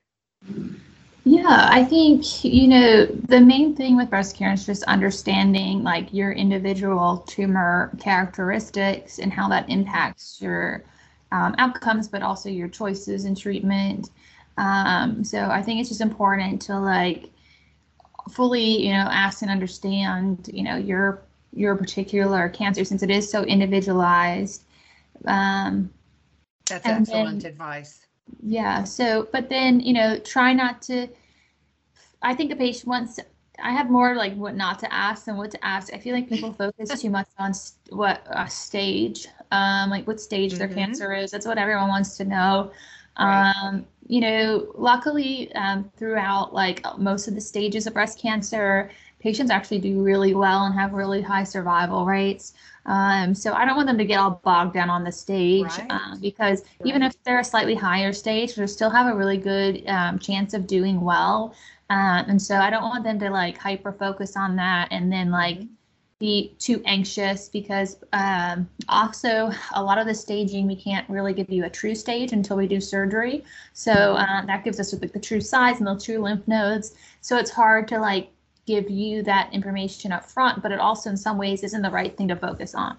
Yeah, 1.24 1.68
I 1.70 1.84
think, 1.84 2.44
you 2.44 2.66
know, 2.66 3.06
the 3.06 3.40
main 3.40 3.76
thing 3.76 3.96
with 3.96 4.08
breast 4.08 4.36
cancer 4.36 4.72
is 4.72 4.78
just 4.78 4.88
understanding 4.88 5.82
like 5.82 6.12
your 6.14 6.32
individual 6.32 7.18
tumor 7.18 7.92
characteristics 8.00 9.18
and 9.18 9.32
how 9.32 9.48
that 9.50 9.68
impacts 9.68 10.40
your 10.40 10.82
um, 11.30 11.54
outcomes, 11.58 12.08
but 12.08 12.22
also 12.22 12.48
your 12.48 12.68
choices 12.68 13.26
in 13.26 13.34
treatment. 13.34 14.10
Um, 14.60 15.24
so 15.24 15.38
I 15.50 15.62
think 15.62 15.80
it's 15.80 15.88
just 15.88 16.00
important 16.02 16.60
to 16.62 16.78
like 16.78 17.30
fully, 18.30 18.86
you 18.86 18.92
know, 18.92 19.08
ask 19.10 19.42
and 19.42 19.50
understand, 19.50 20.50
you 20.52 20.62
know, 20.62 20.76
your 20.76 21.22
your 21.52 21.74
particular 21.76 22.48
cancer 22.50 22.84
since 22.84 23.02
it 23.02 23.10
is 23.10 23.28
so 23.30 23.42
individualized. 23.44 24.64
Um, 25.26 25.90
That's 26.68 26.86
excellent 26.86 27.42
then- 27.42 27.50
advice. 27.52 28.06
yeah. 28.42 28.84
So, 28.84 29.28
but 29.32 29.48
then, 29.48 29.80
you 29.80 29.92
know, 29.94 30.18
try 30.18 30.52
not 30.52 30.82
to. 30.82 31.08
I 32.22 32.34
think 32.34 32.52
a 32.52 32.56
patient 32.56 32.86
wants. 32.88 33.18
I 33.62 33.72
have 33.72 33.90
more 33.90 34.14
like 34.14 34.34
what 34.36 34.54
not 34.56 34.78
to 34.80 34.88
ask 34.92 35.24
than 35.24 35.36
what 35.36 35.50
to 35.52 35.64
ask. 35.64 35.92
I 35.92 35.98
feel 35.98 36.14
like 36.14 36.28
people 36.34 36.52
focus 36.52 37.00
too 37.00 37.10
much 37.10 37.28
on 37.38 37.52
st- 37.54 37.94
what 37.96 38.26
uh, 38.30 38.46
stage, 38.46 39.26
um, 39.52 39.90
like 39.90 40.06
what 40.06 40.20
stage 40.20 40.52
their 40.54 40.68
Mhm. 40.68 40.74
cancer 40.74 41.14
is. 41.14 41.30
That's 41.30 41.46
what 41.46 41.58
everyone 41.58 41.88
wants 41.88 42.16
to 42.18 42.24
know. 42.24 42.70
Right. 43.18 43.52
Um, 43.64 43.86
you 44.10 44.20
know, 44.20 44.72
luckily, 44.76 45.52
um, 45.54 45.90
throughout 45.96 46.52
like 46.52 46.84
most 46.98 47.28
of 47.28 47.34
the 47.34 47.40
stages 47.40 47.86
of 47.86 47.94
breast 47.94 48.18
cancer, 48.20 48.90
patients 49.20 49.50
actually 49.50 49.78
do 49.78 50.02
really 50.02 50.34
well 50.34 50.64
and 50.64 50.74
have 50.74 50.92
really 50.94 51.22
high 51.22 51.44
survival 51.44 52.06
rates. 52.06 52.54
Um, 52.86 53.34
so 53.34 53.52
I 53.52 53.64
don't 53.64 53.76
want 53.76 53.86
them 53.88 53.98
to 53.98 54.04
get 54.04 54.18
all 54.18 54.40
bogged 54.44 54.74
down 54.74 54.90
on 54.90 55.04
the 55.04 55.12
stage 55.12 55.78
Right. 55.78 55.86
uh, 55.90 56.16
because 56.20 56.62
even 56.82 57.02
if 57.02 57.22
they're 57.24 57.40
a 57.40 57.44
slightly 57.44 57.74
higher 57.74 58.12
stage, 58.12 58.54
they 58.56 58.66
still 58.66 58.90
have 58.90 59.06
a 59.12 59.16
really 59.16 59.36
good 59.36 59.86
um, 59.86 60.18
chance 60.18 60.54
of 60.54 60.66
doing 60.66 61.00
well. 61.00 61.54
Uh, 61.90 62.24
and 62.28 62.40
so 62.40 62.56
I 62.56 62.70
don't 62.70 62.82
want 62.84 63.04
them 63.04 63.18
to 63.20 63.30
like 63.30 63.58
hyper 63.58 63.92
focus 63.92 64.36
on 64.36 64.56
that 64.56 64.88
and 64.90 65.12
then 65.12 65.30
like 65.30 65.58
Mhm. 65.60 65.68
Be 66.20 66.54
too 66.59 66.83
anxious 66.85 67.48
because 67.48 67.96
um, 68.12 68.68
also 68.88 69.50
a 69.74 69.83
lot 69.83 69.98
of 69.98 70.06
the 70.06 70.14
staging 70.14 70.66
we 70.66 70.76
can't 70.76 71.09
really 71.09 71.33
give 71.33 71.50
you 71.50 71.64
a 71.64 71.70
true 71.70 71.94
stage 71.94 72.33
until 72.33 72.56
we 72.56 72.68
do 72.68 72.80
surgery 72.80 73.42
so 73.72 73.90
uh, 73.90 74.44
that 74.44 74.62
gives 74.62 74.78
us 74.78 74.92
like 75.00 75.12
the 75.12 75.18
true 75.18 75.40
size 75.40 75.78
and 75.78 75.87
the 75.87 75.98
true 75.98 76.18
lymph 76.18 76.46
nodes 76.46 76.94
so 77.22 77.38
it's 77.38 77.50
hard 77.50 77.88
to 77.88 77.98
like 77.98 78.30
give 78.66 78.90
you 78.90 79.22
that 79.22 79.52
information 79.52 80.12
up 80.12 80.24
front 80.24 80.62
but 80.62 80.70
it 80.70 80.78
also 80.78 81.09
in 81.11 81.16
some 81.16 81.38
ways 81.38 81.64
isn't 81.64 81.83
the 81.83 81.90
right 81.90 82.16
thing 82.16 82.28
to 82.28 82.37
focus 82.37 82.74
on 82.74 82.96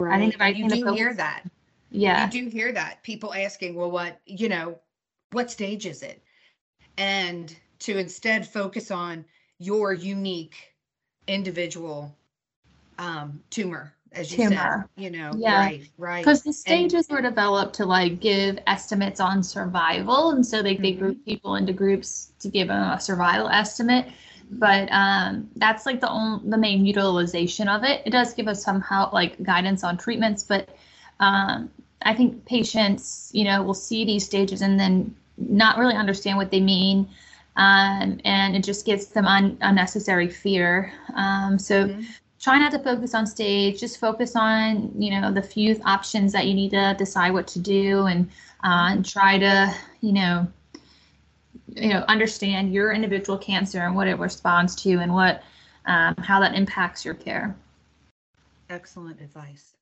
I 0.00 0.18
think 0.18 0.32
the 0.32 0.38
right 0.38 0.56
you 0.56 0.68
thing 0.68 0.80
to 0.80 0.86
do 0.86 0.92
hear 0.94 1.14
that. 1.14 1.44
yeah 1.90 2.24
You 2.26 2.44
do 2.44 2.48
hear 2.48 2.72
that. 2.72 3.02
People 3.02 3.32
asking, 3.32 3.74
well, 3.74 3.90
what, 3.90 4.20
you 4.26 4.48
know, 4.48 4.78
what 5.32 5.50
stage 5.50 5.86
is 5.86 6.02
it? 6.02 6.22
And 6.96 7.54
to 7.80 7.98
instead 7.98 8.46
focus 8.46 8.90
on 8.90 9.24
your 9.58 9.92
unique 9.92 10.74
individual 11.26 12.14
um, 12.98 13.40
tumor, 13.50 13.92
as 14.12 14.30
you 14.32 14.38
Tumor. 14.38 14.88
said, 14.96 15.02
you 15.02 15.10
know, 15.10 15.32
Yeah. 15.38 15.58
right, 15.58 15.88
right. 15.98 16.22
because 16.22 16.42
the 16.42 16.52
stages 16.52 17.08
were 17.08 17.20
developed 17.20 17.74
to 17.76 17.84
like 17.86 18.20
give 18.20 18.58
estimates 18.66 19.20
on 19.20 19.42
survival 19.42 20.30
and 20.30 20.44
so 20.46 20.62
they, 20.62 20.76
they 20.76 20.92
Mhm. 20.92 20.98
group 20.98 21.24
people 21.24 21.56
into 21.56 21.72
groups 21.72 22.32
to 22.40 22.48
give 22.48 22.68
them 22.68 22.82
a 22.92 23.00
survival 23.00 23.48
estimate 23.48 24.06
but 24.50 24.88
um, 24.92 25.48
that's 25.56 25.86
like 25.86 26.00
the 26.00 26.08
only 26.10 26.48
the 26.50 26.56
main 26.58 26.84
utilization 26.86 27.68
of 27.68 27.82
it 27.84 28.02
it 28.06 28.10
does 28.10 28.34
give 28.34 28.46
us 28.48 28.62
some 28.62 28.80
help 28.80 29.12
like 29.12 29.42
guidance 29.42 29.82
on 29.82 29.96
treatments 29.96 30.42
but 30.44 30.68
um, 31.20 31.70
i 32.02 32.14
think 32.14 32.44
patients 32.44 33.30
you 33.34 33.44
know 33.44 33.62
will 33.62 33.74
see 33.74 34.04
these 34.04 34.24
stages 34.24 34.62
and 34.62 34.78
then 34.78 35.14
not 35.38 35.78
really 35.78 35.94
understand 35.94 36.36
what 36.38 36.50
they 36.50 36.60
mean 36.60 37.08
um, 37.56 38.18
and 38.24 38.56
it 38.56 38.64
just 38.64 38.84
gives 38.84 39.06
them 39.06 39.26
un- 39.26 39.56
unnecessary 39.60 40.28
fear 40.28 40.92
um, 41.14 41.58
so 41.58 41.88
Mhm. 41.88 42.06
Try 42.44 42.58
not 42.58 42.70
to 42.70 42.78
focus 42.78 43.14
on 43.14 43.26
stage 43.26 43.80
just 43.80 43.98
focus 43.98 44.36
on 44.36 44.92
you 45.00 45.10
know 45.10 45.32
the 45.32 45.42
few 45.42 45.80
options 45.86 46.30
that 46.30 46.46
you 46.46 46.52
need 46.52 46.70
to 46.70 46.94
decide 46.98 47.32
what 47.32 47.46
to 47.46 47.58
do 47.58 48.04
and 48.06 48.28
uh, 48.62 48.92
and 48.92 49.08
try 49.08 49.38
to 49.38 49.74
you 50.02 50.12
know 50.12 50.46
you 51.68 51.88
know 51.88 52.04
understand 52.08 52.72
your 52.72 52.92
individual 52.92 53.38
cancer 53.38 53.80
and 53.80 53.96
what 53.96 54.06
it 54.06 54.18
responds 54.18 54.74
to 54.74 54.98
and 54.98 55.12
what 55.12 55.42
um, 55.86 56.14
how 56.18 56.38
that 56.38 56.54
impacts 56.54 57.04
your 57.04 57.14
care 57.14 57.56
Excellent 58.70 59.20
advice. 59.20 59.74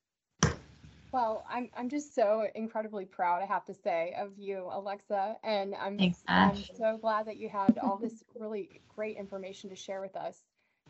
Well, 1.11 1.45
I'm 1.49 1.69
I'm 1.77 1.89
just 1.89 2.15
so 2.15 2.47
incredibly 2.55 3.05
proud, 3.05 3.41
I 3.41 3.45
have 3.45 3.65
to 3.65 3.73
say, 3.73 4.15
of 4.19 4.37
you, 4.37 4.67
Alexa, 4.71 5.37
and 5.43 5.75
I'm 5.75 5.97
Thanks, 5.97 6.23
I'm 6.27 6.55
so 6.55 6.97
glad 6.99 7.27
that 7.27 7.37
you 7.37 7.49
had 7.49 7.77
all 7.77 7.97
this 7.97 8.23
really 8.37 8.81
great 8.93 9.15
information 9.17 9.69
to 9.69 9.75
share 9.75 10.01
with 10.01 10.15
us. 10.15 10.43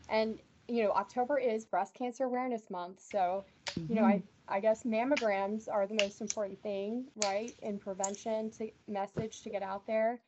And 0.09 0.39
you 0.67 0.83
know, 0.83 0.91
October 0.91 1.37
is 1.37 1.65
Breast 1.65 1.93
Cancer 1.93 2.25
Awareness 2.25 2.69
Month, 2.69 3.01
so 3.01 3.43
you 3.89 3.95
know, 3.95 4.03
I 4.03 4.21
I 4.47 4.59
guess 4.59 4.83
mammograms 4.83 5.71
are 5.71 5.87
the 5.87 5.95
most 5.95 6.21
important 6.21 6.61
thing, 6.61 7.05
right, 7.15 7.55
in 7.61 7.79
prevention 7.79 8.51
to 8.51 8.69
message 8.87 9.41
to 9.43 9.49
get 9.49 9.63
out 9.63 9.87
there. 9.87 10.19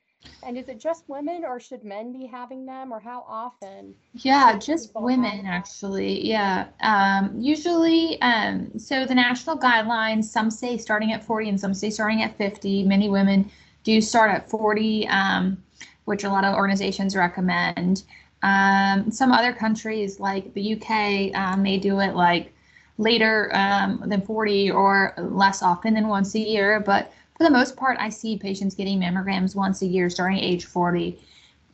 And 0.43 0.57
is 0.57 0.69
it 0.69 0.79
just 0.79 1.07
women, 1.07 1.43
or 1.45 1.59
should 1.59 1.83
men 1.83 2.11
be 2.11 2.25
having 2.25 2.65
them, 2.65 2.91
or 2.91 2.99
how 2.99 3.25
often? 3.27 3.93
Yeah, 4.13 4.57
just 4.57 4.91
women 4.95 5.45
actually. 5.45 6.25
Yeah. 6.25 6.67
Um, 6.81 7.39
usually, 7.39 8.19
um, 8.21 8.71
so 8.79 9.05
the 9.05 9.13
national 9.13 9.57
guidelines, 9.57 10.25
some 10.25 10.49
say 10.49 10.77
starting 10.77 11.11
at 11.11 11.23
40 11.23 11.49
and 11.49 11.59
some 11.59 11.73
say 11.73 11.89
starting 11.89 12.23
at 12.23 12.35
50. 12.37 12.83
Many 12.83 13.09
women 13.09 13.51
do 13.83 14.01
start 14.01 14.31
at 14.31 14.49
40, 14.49 15.07
um, 15.09 15.61
which 16.05 16.23
a 16.23 16.29
lot 16.29 16.43
of 16.43 16.55
organizations 16.55 17.15
recommend. 17.15 18.03
Um, 18.45 19.09
some 19.09 19.31
other 19.31 19.51
countries, 19.51 20.19
like 20.19 20.53
the 20.53 20.75
UK, 20.75 21.35
um, 21.35 21.63
may 21.63 21.79
do 21.79 21.99
it 21.99 22.13
like 22.15 22.53
later 22.99 23.49
um, 23.55 24.03
than 24.05 24.21
40 24.21 24.69
or 24.69 25.15
less 25.17 25.63
often 25.63 25.95
than 25.95 26.07
once 26.07 26.35
a 26.35 26.39
year. 26.39 26.79
But 26.79 27.11
for 27.35 27.43
the 27.43 27.49
most 27.49 27.75
part, 27.75 27.97
I 27.99 28.09
see 28.09 28.37
patients 28.37 28.75
getting 28.75 28.99
mammograms 28.99 29.55
once 29.55 29.81
a 29.81 29.87
year 29.87 30.11
starting 30.11 30.37
age 30.37 30.65
40. 30.65 31.17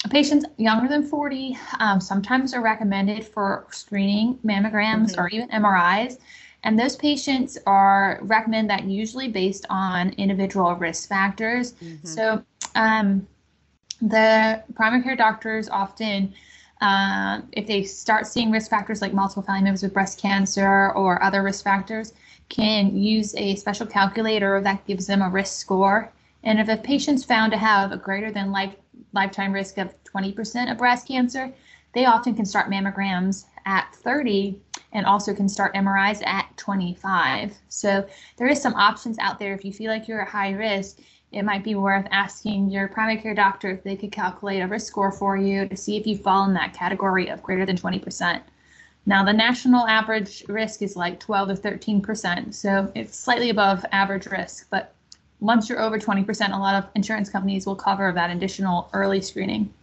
Patients 0.10 0.46
younger 0.58 0.88
than 0.88 1.04
40 1.04 1.58
um, 1.82 2.00
sometimes 2.00 2.54
are 2.54 2.62
recommended 2.62 3.26
for 3.26 3.68
screening 3.70 4.40
mammograms 4.46 5.12
Mhm. 5.12 5.18
or 5.20 5.28
even 5.28 5.50
MRIs. 5.50 6.20
And 6.64 6.80
those 6.80 6.96
patients 6.96 7.58
are 7.68 8.20
recommended 8.22 8.70
that 8.70 8.86
usually 8.86 9.28
based 9.28 9.66
on 9.70 10.12
individual 10.12 10.74
risk 10.76 11.10
factors. 11.10 11.74
Mhm. 11.74 12.08
So 12.08 12.44
um, 12.76 13.28
the 14.02 14.64
primary 14.74 15.04
care 15.04 15.16
doctors 15.18 15.68
often, 15.70 16.34
uh, 16.82 17.42
if 17.52 17.68
they 17.68 17.84
start 17.84 18.26
seeing 18.26 18.52
risk 18.52 18.70
factors 18.70 19.02
like 19.02 19.14
multiple 19.14 19.44
family 19.44 19.64
members 19.64 19.84
with 19.84 19.94
breast 19.94 20.20
cancer 20.20 20.92
or 20.94 21.22
other 21.24 21.44
risk 21.44 21.64
factors, 21.64 22.14
can 22.50 22.98
use 22.98 23.34
a 23.36 23.56
special 23.56 23.86
calculator 23.86 24.60
that 24.62 24.86
gives 24.86 25.08
them 25.08 25.22
a 25.22 25.30
risk 25.30 25.60
score. 25.60 26.12
And 26.44 26.60
if 26.60 26.68
a 26.68 26.78
patient's 26.78 27.24
found 27.24 27.52
to 27.52 27.58
have 27.58 27.92
a 27.92 27.98
greater 27.98 28.32
than 28.32 28.52
life, 28.52 28.76
lifetime 29.14 29.54
risk 29.54 29.78
of 29.78 29.94
20% 30.04 30.72
of 30.72 30.78
breast 30.78 31.08
cancer, 31.08 31.54
they 31.94 32.06
often 32.06 32.36
can 32.36 32.46
start 32.46 32.70
mammograms 32.70 33.46
at 33.66 33.94
30 33.96 34.60
and 34.94 35.06
also 35.06 35.34
can 35.34 35.48
start 35.48 35.74
MRIs 35.76 36.26
at 36.26 36.50
25. 36.58 37.56
So 37.70 38.06
there 38.38 38.48
is 38.48 38.62
some 38.62 38.74
options 38.76 39.18
out 39.20 39.40
there 39.40 39.54
if 39.54 39.64
you 39.64 39.72
feel 39.72 39.92
like 39.92 40.08
you're 40.08 40.22
at 40.22 40.28
high 40.28 40.52
risk 40.52 41.00
it 41.32 41.44
might 41.44 41.64
be 41.64 41.76
worth 41.76 42.06
asking 42.12 42.70
your 42.70 42.88
primary 42.88 43.18
care 43.18 43.34
doctor 43.34 43.70
if 43.70 43.84
they 43.84 43.96
could 43.96 44.12
calculate 44.12 44.62
a 44.62 44.68
risk 44.68 44.88
score 44.88 45.12
for 45.12 45.38
you 45.38 45.68
to 45.68 45.78
see 45.78 45.98
if 45.98 46.06
you 46.06 46.18
fall 46.18 46.46
in 46.46 46.54
that 46.54 46.74
category 46.74 47.30
of 47.30 47.42
greater 47.42 47.66
than 47.66 47.78
20%. 47.78 48.42
Now, 49.06 49.24
the 49.24 49.34
national 49.34 49.88
average 49.88 50.44
risk 50.48 50.82
is 50.82 50.96
like 50.96 51.20
12 51.20 51.50
or 51.50 51.56
13%, 51.56 52.54
so 52.54 52.92
it's 52.94 53.18
slightly 53.18 53.50
above 53.50 53.86
average 53.92 54.28
risk. 54.28 54.68
But 54.70 54.94
once 55.40 55.70
you're 55.70 55.82
over 55.82 55.98
20%, 55.98 56.54
a 56.54 56.60
lot 56.60 56.76
of 56.76 56.90
insurance 56.96 57.30
companies 57.30 57.66
will 57.66 57.76
cover 57.76 58.12
that 58.12 58.30
additional 58.30 58.90
early 58.94 59.22
screening. 59.22 59.74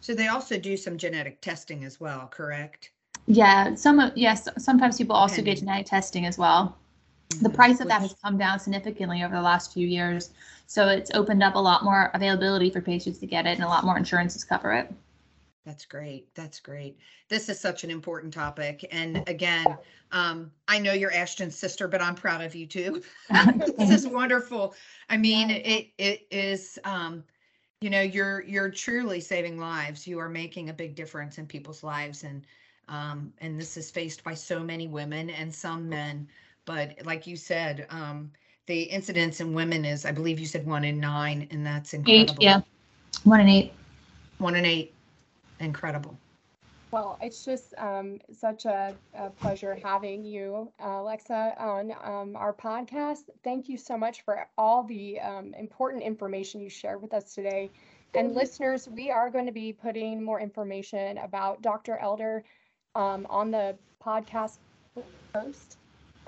So 0.00 0.14
they 0.14 0.28
also 0.28 0.58
do 0.58 0.76
some 0.76 0.98
genetic 0.98 1.40
testing 1.40 1.84
as 1.84 1.98
well, 1.98 2.28
correct? 2.28 2.90
Yeah, 3.26 3.74
some 3.74 4.00
of 4.00 4.16
yes, 4.16 4.48
sometimes 4.58 4.98
people 4.98 5.14
also 5.14 5.42
get 5.42 5.58
genetic 5.58 5.86
testing 5.86 6.26
as 6.26 6.38
well. 6.38 6.76
The 7.40 7.50
price 7.50 7.80
of 7.80 7.88
that 7.88 8.00
has 8.00 8.14
come 8.22 8.38
down 8.38 8.58
significantly 8.58 9.22
over 9.22 9.34
the 9.34 9.42
last 9.42 9.72
few 9.72 9.86
years. 9.86 10.30
So 10.66 10.88
it's 10.88 11.10
opened 11.14 11.42
up 11.42 11.54
a 11.54 11.58
lot 11.58 11.84
more 11.84 12.10
availability 12.14 12.70
for 12.70 12.80
patients 12.80 13.18
to 13.18 13.26
get 13.26 13.46
it 13.46 13.50
and 13.50 13.62
a 13.62 13.68
lot 13.68 13.84
more 13.84 13.96
insurances 13.96 14.44
cover 14.44 14.72
it. 14.72 14.92
That's 15.64 15.84
great. 15.84 16.34
That's 16.34 16.60
great. 16.60 16.98
This 17.28 17.50
is 17.50 17.60
such 17.60 17.84
an 17.84 17.90
important 17.90 18.32
topic. 18.32 18.86
And 18.90 19.22
again, 19.28 19.66
um, 20.12 20.50
I 20.66 20.78
know 20.78 20.94
you're 20.94 21.12
Ashton's 21.12 21.56
sister, 21.56 21.86
but 21.86 22.00
I'm 22.00 22.14
proud 22.14 22.40
of 22.40 22.54
you 22.54 22.66
too. 22.66 23.02
this 23.78 23.90
is 23.90 24.06
wonderful. 24.06 24.74
I 25.10 25.18
mean, 25.18 25.50
it 25.50 25.88
it 25.98 26.26
is 26.30 26.78
um, 26.84 27.22
you 27.80 27.90
know, 27.90 28.00
you're 28.00 28.42
you're 28.42 28.70
truly 28.70 29.20
saving 29.20 29.58
lives. 29.58 30.06
You 30.06 30.18
are 30.18 30.28
making 30.28 30.70
a 30.70 30.72
big 30.72 30.94
difference 30.94 31.38
in 31.38 31.46
people's 31.46 31.82
lives 31.82 32.24
and 32.24 32.44
um, 32.88 33.32
and 33.42 33.60
this 33.60 33.76
is 33.76 33.90
faced 33.90 34.24
by 34.24 34.32
so 34.34 34.60
many 34.60 34.88
women 34.88 35.28
and 35.30 35.54
some 35.54 35.88
men. 35.88 36.26
But 36.68 36.98
like 37.06 37.26
you 37.26 37.34
said, 37.34 37.86
um, 37.88 38.30
the 38.66 38.82
incidence 38.82 39.40
in 39.40 39.54
women 39.54 39.86
is, 39.86 40.04
I 40.04 40.12
believe 40.12 40.38
you 40.38 40.44
said 40.44 40.66
one 40.66 40.84
in 40.84 41.00
nine, 41.00 41.48
and 41.50 41.64
that's 41.64 41.94
incredible. 41.94 42.12
Eight, 42.12 42.30
incredible. 42.30 42.44
yeah, 42.44 43.20
one 43.24 43.40
in 43.40 43.48
eight. 43.48 43.72
One 44.36 44.54
in 44.54 44.66
eight. 44.66 44.92
Incredible. 45.60 46.18
Well, 46.90 47.18
it's 47.22 47.42
just 47.42 47.72
um, 47.78 48.18
such 48.30 48.66
a, 48.66 48.94
a 49.14 49.30
pleasure 49.30 49.78
having 49.82 50.26
you, 50.26 50.70
uh, 50.78 51.00
Alexa, 51.00 51.54
on 51.58 51.92
um, 52.04 52.36
our 52.36 52.52
podcast. 52.52 53.30
Thank 53.42 53.70
you 53.70 53.78
so 53.78 53.96
much 53.96 54.20
for 54.20 54.46
all 54.58 54.82
the 54.82 55.20
um, 55.20 55.54
important 55.54 56.02
information 56.02 56.60
you 56.60 56.68
shared 56.68 57.00
with 57.00 57.14
us 57.14 57.34
today. 57.34 57.70
And 58.12 58.34
listeners, 58.34 58.88
we 58.88 59.10
are 59.10 59.30
going 59.30 59.46
to 59.46 59.52
be 59.52 59.72
putting 59.72 60.22
more 60.22 60.38
information 60.38 61.16
about 61.16 61.62
Dr. 61.62 61.96
Elder 61.96 62.44
um, 62.94 63.26
on 63.30 63.50
the 63.50 63.74
podcast 64.04 64.58
post 65.32 65.78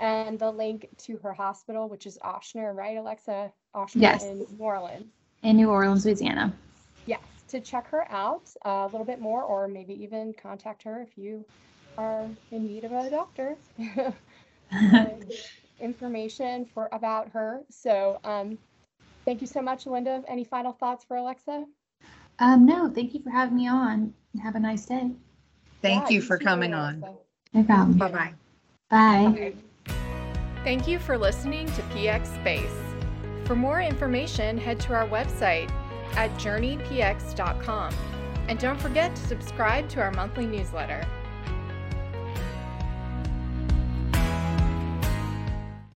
and 0.01 0.39
the 0.41 0.51
link 0.51 0.89
to 0.99 1.19
her 1.19 1.33
hospital, 1.35 1.89
which 1.89 2.07
is 2.07 2.19
Ochsner, 2.25 2.75
right, 2.75 2.97
Alexa? 2.97 3.53
Ochsner 3.77 4.01
Yes. 4.03 4.23
in 4.23 4.39
New 4.51 4.65
Orleans. 4.65 5.13
in 5.43 5.57
New 5.57 5.71
Orleans, 5.71 6.05
Louisiana. 6.07 6.53
Yes, 7.07 7.21
to 7.49 7.61
check 7.61 7.87
her 7.89 8.11
out 8.11 8.51
uh, 8.67 8.87
a 8.87 8.89
little 8.89 9.07
bit 9.07 9.21
more, 9.21 9.43
or 9.45 9.69
maybe 9.69 9.95
even 10.03 10.35
contact 10.35 10.83
her 10.85 11.03
if 11.03 11.17
you 11.19 11.47
are 11.99 12.31
in 12.51 12.67
need 12.67 12.85
of 12.85 12.93
a 12.93 13.11
doctor. 13.11 13.57
uh, 13.99 14.13
information 15.81 16.67
for 16.67 16.89
about 16.93 17.29
her. 17.31 17.63
So, 17.71 18.19
um, 18.25 18.59
Thank 19.27 19.41
you 19.43 19.47
so 19.47 19.61
much, 19.63 19.87
Linda. 19.87 20.23
Any 20.29 20.45
final 20.45 20.73
thoughts 20.73 21.05
for 21.05 21.17
Alexa? 21.17 21.65
Um, 22.39 22.67
no, 22.67 22.89
thank 22.91 23.15
you 23.15 23.21
for 23.23 23.31
having 23.31 23.57
me 23.57 23.69
on. 23.69 24.15
Have 24.43 24.55
a 24.57 24.61
nice 24.61 24.87
day. 24.87 25.11
Thank 25.83 26.05
Yeah, 26.05 26.11
you 26.11 26.21
for 26.23 26.39
too, 26.39 26.45
coming 26.45 26.75
on. 26.75 27.05
No 27.53 27.63
problem. 27.65 27.99
Bye-bye. 27.99 28.35
Bye. 28.91 29.53
Thank 30.63 30.87
you 30.87 30.99
for 30.99 31.17
listening 31.17 31.67
to 31.69 31.83
PX 31.83 32.35
Space. 32.35 32.77
For 33.47 33.57
more 33.57 33.81
information, 33.81 34.59
head 34.59 34.79
to 34.81 34.93
our 34.93 35.09
website 35.09 35.71
at 36.17 36.31
journeypx.com. 36.35 37.95
And 38.47 38.59
don't 38.59 38.81
forget 38.81 39.17
to 39.17 39.23
subscribe 39.23 39.89
to 39.91 40.01
our 40.03 40.11
monthly 40.11 40.45
newsletter. 40.45 41.07